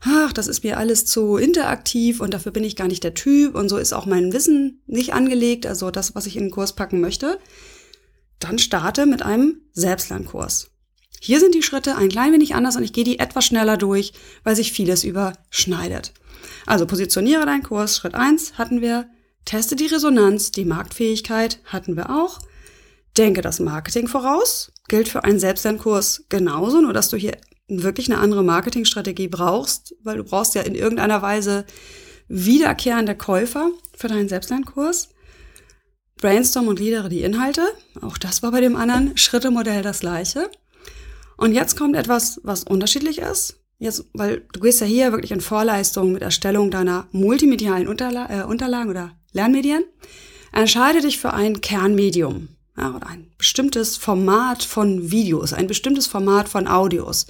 [0.00, 3.54] ach, das ist mir alles zu interaktiv und dafür bin ich gar nicht der Typ
[3.54, 6.74] und so ist auch mein Wissen nicht angelegt, also das, was ich in den Kurs
[6.74, 7.38] packen möchte,
[8.38, 10.70] dann starte mit einem Selbstlernkurs.
[11.20, 14.12] Hier sind die Schritte ein klein wenig anders und ich gehe die etwas schneller durch,
[14.42, 16.12] weil sich vieles überschneidet.
[16.66, 17.96] Also positioniere deinen Kurs.
[17.96, 19.08] Schritt eins hatten wir.
[19.46, 22.40] Teste die Resonanz, die Marktfähigkeit hatten wir auch.
[23.16, 24.72] Denke das Marketing voraus.
[24.88, 27.36] Gilt für einen Selbstlernkurs genauso, nur dass du hier
[27.68, 31.64] wirklich eine andere Marketingstrategie brauchst, weil du brauchst ja in irgendeiner Weise
[32.28, 35.08] wiederkehrende Käufer für deinen Selbstlernkurs.
[36.16, 37.62] Brainstorm und gliedere die Inhalte.
[38.00, 40.50] Auch das war bei dem anderen Schrittemodell das gleiche.
[41.36, 43.60] Und jetzt kommt etwas, was unterschiedlich ist.
[43.78, 48.44] Jetzt, weil du gehst ja hier wirklich in Vorleistung mit Erstellung deiner multimedialen Unterla äh,
[48.44, 49.84] Unterlagen oder Lernmedien.
[50.52, 56.48] Entscheide dich für ein Kernmedium ja, oder ein bestimmtes Format von Videos, ein bestimmtes Format
[56.48, 57.26] von Audios.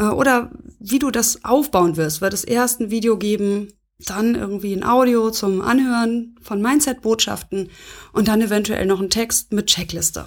[0.00, 2.20] Äh, oder wie du das aufbauen wirst.
[2.20, 3.68] Wird es erst ein Video geben,
[4.06, 7.68] dann irgendwie ein Audio zum Anhören von Mindset-Botschaften
[8.12, 10.26] und dann eventuell noch ein Text mit Checkliste.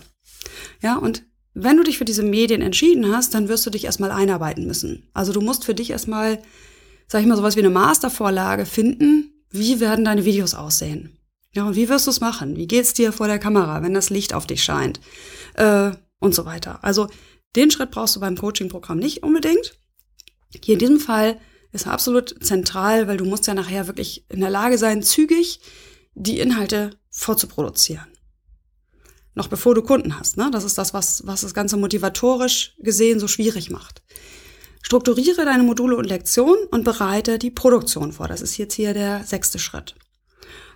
[0.82, 1.24] Ja, und
[1.56, 5.10] wenn du dich für diese Medien entschieden hast, dann wirst du dich erstmal einarbeiten müssen.
[5.14, 6.40] Also du musst für dich erstmal,
[7.08, 9.44] sag ich mal, sowas wie eine Mastervorlage finden.
[9.50, 11.18] Wie werden deine Videos aussehen?
[11.56, 12.58] Ja, und wie wirst du es machen?
[12.58, 15.00] Wie geht's dir vor der Kamera, wenn das Licht auf dich scheint?
[15.56, 16.80] Äh, und so weiter.
[16.82, 17.10] Also
[17.56, 19.78] den Schritt brauchst du beim Coaching-Programm nicht unbedingt.
[20.64, 21.40] Hier in diesem Fall
[21.72, 25.60] ist absolut zentral, weil du musst ja nachher wirklich in der Lage sein, zügig
[26.14, 28.08] die Inhalte vorzuproduzieren.
[29.36, 30.38] Noch bevor du Kunden hast.
[30.38, 30.50] Ne?
[30.52, 34.04] Das ist das, was, was das Ganze motivatorisch gesehen so schwierig macht.
[34.84, 38.28] Strukturiere deine Module und Lektionen und bereite die Produktion vor.
[38.28, 39.96] Das ist jetzt hier der sechste Schritt.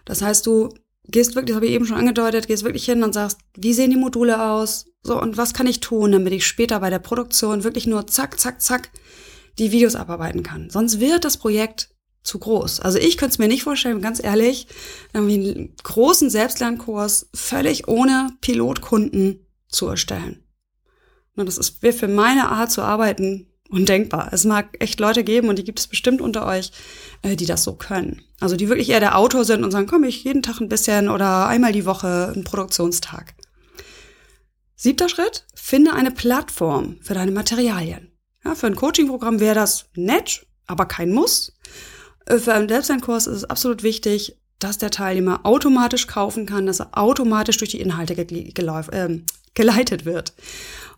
[0.05, 0.69] Das heißt, du
[1.03, 3.91] gehst wirklich, das habe ich eben schon angedeutet, gehst wirklich hin und sagst, wie sehen
[3.91, 4.87] die Module aus?
[5.07, 8.37] So, und was kann ich tun, damit ich später bei der Produktion wirklich nur zack,
[8.37, 8.89] zack, zack
[9.57, 10.69] die Videos abarbeiten kann.
[10.69, 12.81] Sonst wird das Projekt zu groß.
[12.81, 14.67] Also ich könnte es mir nicht vorstellen, ganz ehrlich,
[15.13, 20.43] irgendwie einen großen Selbstlernkurs völlig ohne Pilotkunden zu erstellen.
[21.37, 24.33] Und das ist für meine Art zu arbeiten undenkbar.
[24.33, 26.71] Es mag echt Leute geben und die gibt es bestimmt unter euch,
[27.21, 28.23] äh, die das so können.
[28.41, 31.07] Also die wirklich eher der Autor sind und sagen, komm ich jeden Tag ein bisschen
[31.07, 33.36] oder einmal die Woche einen Produktionstag.
[34.79, 38.11] Siebter Schritt, finde eine Plattform für deine Materialien.
[38.45, 41.57] Ja, für ein Coaching-Programm wäre das nett, aber kein Muss.
[42.27, 46.79] Äh, für einen Selbstlernkurs ist es absolut wichtig, dass der Teilnehmer automatisch kaufen kann, dass
[46.79, 49.19] er automatisch durch die Inhalte äh,
[49.55, 50.33] geleitet wird.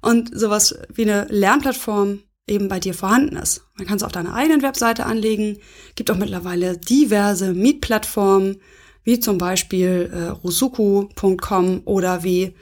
[0.01, 3.63] Und sowas wie eine Lernplattform eben bei dir vorhanden ist.
[3.77, 5.59] Man kann es auf deiner eigenen Webseite anlegen.
[5.95, 8.61] Gibt auch mittlerweile diverse Mietplattformen,
[9.03, 12.55] wie zum Beispiel äh, rusuku.com oder wie,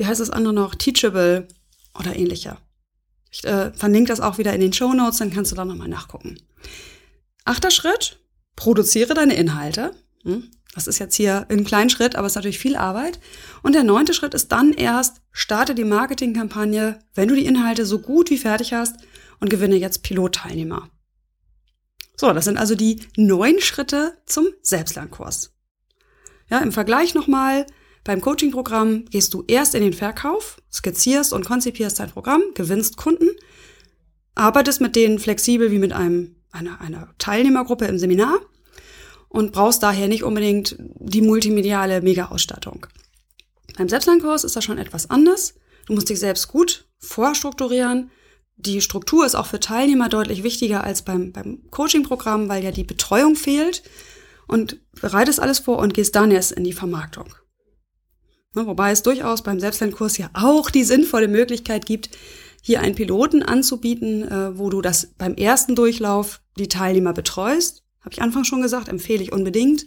[0.00, 1.46] wie heißt das andere noch, Teachable
[1.96, 2.56] oder ähnlicher.
[3.30, 5.88] Ich äh, verlinke das auch wieder in den Show Notes, dann kannst du da nochmal
[5.88, 6.40] nachgucken.
[7.44, 8.18] Achter Schritt,
[8.56, 9.94] produziere deine Inhalte.
[10.22, 10.50] Hm?
[10.74, 13.20] Das ist jetzt hier ein kleiner Schritt, aber es ist natürlich viel Arbeit.
[13.62, 17.98] Und der neunte Schritt ist dann erst, starte die Marketingkampagne, wenn du die Inhalte so
[17.98, 18.96] gut wie fertig hast
[19.38, 20.88] und gewinne jetzt Pilotteilnehmer.
[22.16, 25.52] So, das sind also die neun Schritte zum Selbstlernkurs.
[26.48, 27.66] Ja, im Vergleich nochmal,
[28.04, 33.28] beim Coaching-Programm gehst du erst in den Verkauf, skizzierst und konzipierst dein Programm, gewinnst Kunden,
[34.34, 38.40] arbeitest mit denen flexibel wie mit einem, einer, einer Teilnehmergruppe im Seminar
[39.28, 42.86] und brauchst daher nicht unbedingt die multimediale Mega-Ausstattung.
[43.76, 45.54] Beim Selbstlernkurs ist das schon etwas anders.
[45.86, 48.10] Du musst dich selbst gut vorstrukturieren,
[48.60, 52.84] die Struktur ist auch für Teilnehmer deutlich wichtiger als beim, beim Coaching-Programm, weil ja die
[52.84, 53.82] Betreuung fehlt.
[54.46, 57.34] Und bereitest alles vor und gehst dann erst in die Vermarktung.
[58.54, 62.10] Ne, wobei es durchaus beim Selbstlernkurs ja auch die sinnvolle Möglichkeit gibt,
[62.62, 67.84] hier einen Piloten anzubieten, äh, wo du das beim ersten Durchlauf die Teilnehmer betreust.
[68.00, 69.86] Habe ich Anfang schon gesagt, empfehle ich unbedingt.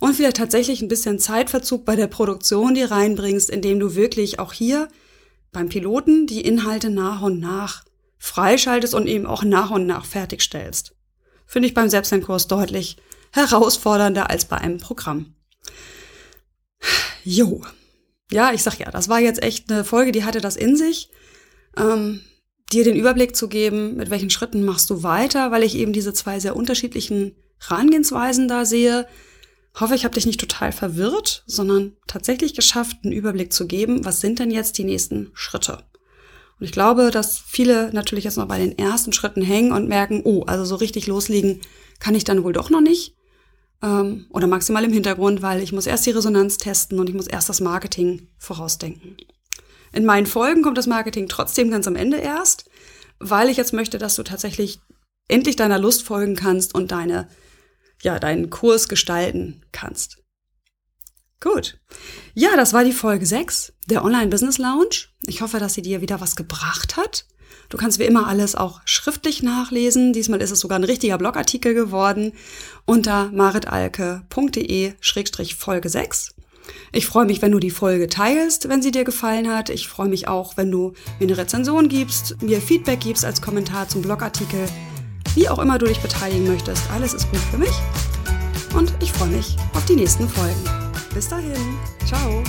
[0.00, 4.52] Und vielleicht tatsächlich ein bisschen Zeitverzug bei der Produktion die reinbringst, indem du wirklich auch
[4.52, 4.88] hier
[5.52, 7.84] beim Piloten die Inhalte nach und nach
[8.18, 10.94] freischaltest und eben auch nach und nach fertigstellst.
[11.46, 12.96] Finde ich beim Selbstlernkurs deutlich
[13.32, 15.34] herausfordernder als bei einem Programm.
[17.24, 17.62] Jo.
[18.30, 21.10] Ja, ich sag ja, das war jetzt echt eine Folge, die hatte das in sich.
[21.76, 22.22] Ähm,
[22.72, 26.12] dir den Überblick zu geben, mit welchen Schritten machst du weiter, weil ich eben diese
[26.12, 29.06] zwei sehr unterschiedlichen Herangehensweisen da sehe.
[29.78, 34.20] Hoffe, ich habe dich nicht total verwirrt, sondern tatsächlich geschafft, einen Überblick zu geben, was
[34.20, 35.84] sind denn jetzt die nächsten Schritte.
[36.58, 40.22] Und ich glaube, dass viele natürlich jetzt noch bei den ersten Schritten hängen und merken,
[40.24, 41.60] oh, also so richtig loslegen
[41.98, 43.14] kann ich dann wohl doch noch nicht.
[43.82, 47.26] Ähm, oder maximal im Hintergrund, weil ich muss erst die Resonanz testen und ich muss
[47.26, 49.16] erst das Marketing vorausdenken.
[49.92, 52.68] In meinen Folgen kommt das Marketing trotzdem ganz am Ende erst,
[53.18, 54.80] weil ich jetzt möchte, dass du tatsächlich
[55.28, 57.28] endlich deiner Lust folgen kannst und deine,
[58.02, 60.18] ja, deinen Kurs gestalten kannst.
[61.40, 61.78] Gut.
[62.34, 65.08] Ja, das war die Folge 6 der Online Business Lounge.
[65.26, 67.26] Ich hoffe, dass sie dir wieder was gebracht hat.
[67.68, 70.12] Du kannst wie immer alles auch schriftlich nachlesen.
[70.12, 72.32] Diesmal ist es sogar ein richtiger Blogartikel geworden
[72.84, 76.36] unter maritalke.de-folge 6.
[76.92, 79.70] Ich freue mich, wenn du die Folge teilst, wenn sie dir gefallen hat.
[79.70, 83.88] Ich freue mich auch, wenn du mir eine Rezension gibst, mir Feedback gibst als Kommentar
[83.88, 84.66] zum Blogartikel.
[85.34, 87.74] Wie auch immer du dich beteiligen möchtest, alles ist gut für mich.
[88.74, 90.64] Und ich freue mich auf die nächsten Folgen.
[91.14, 91.52] Bis dahin.
[92.06, 92.42] Ciao.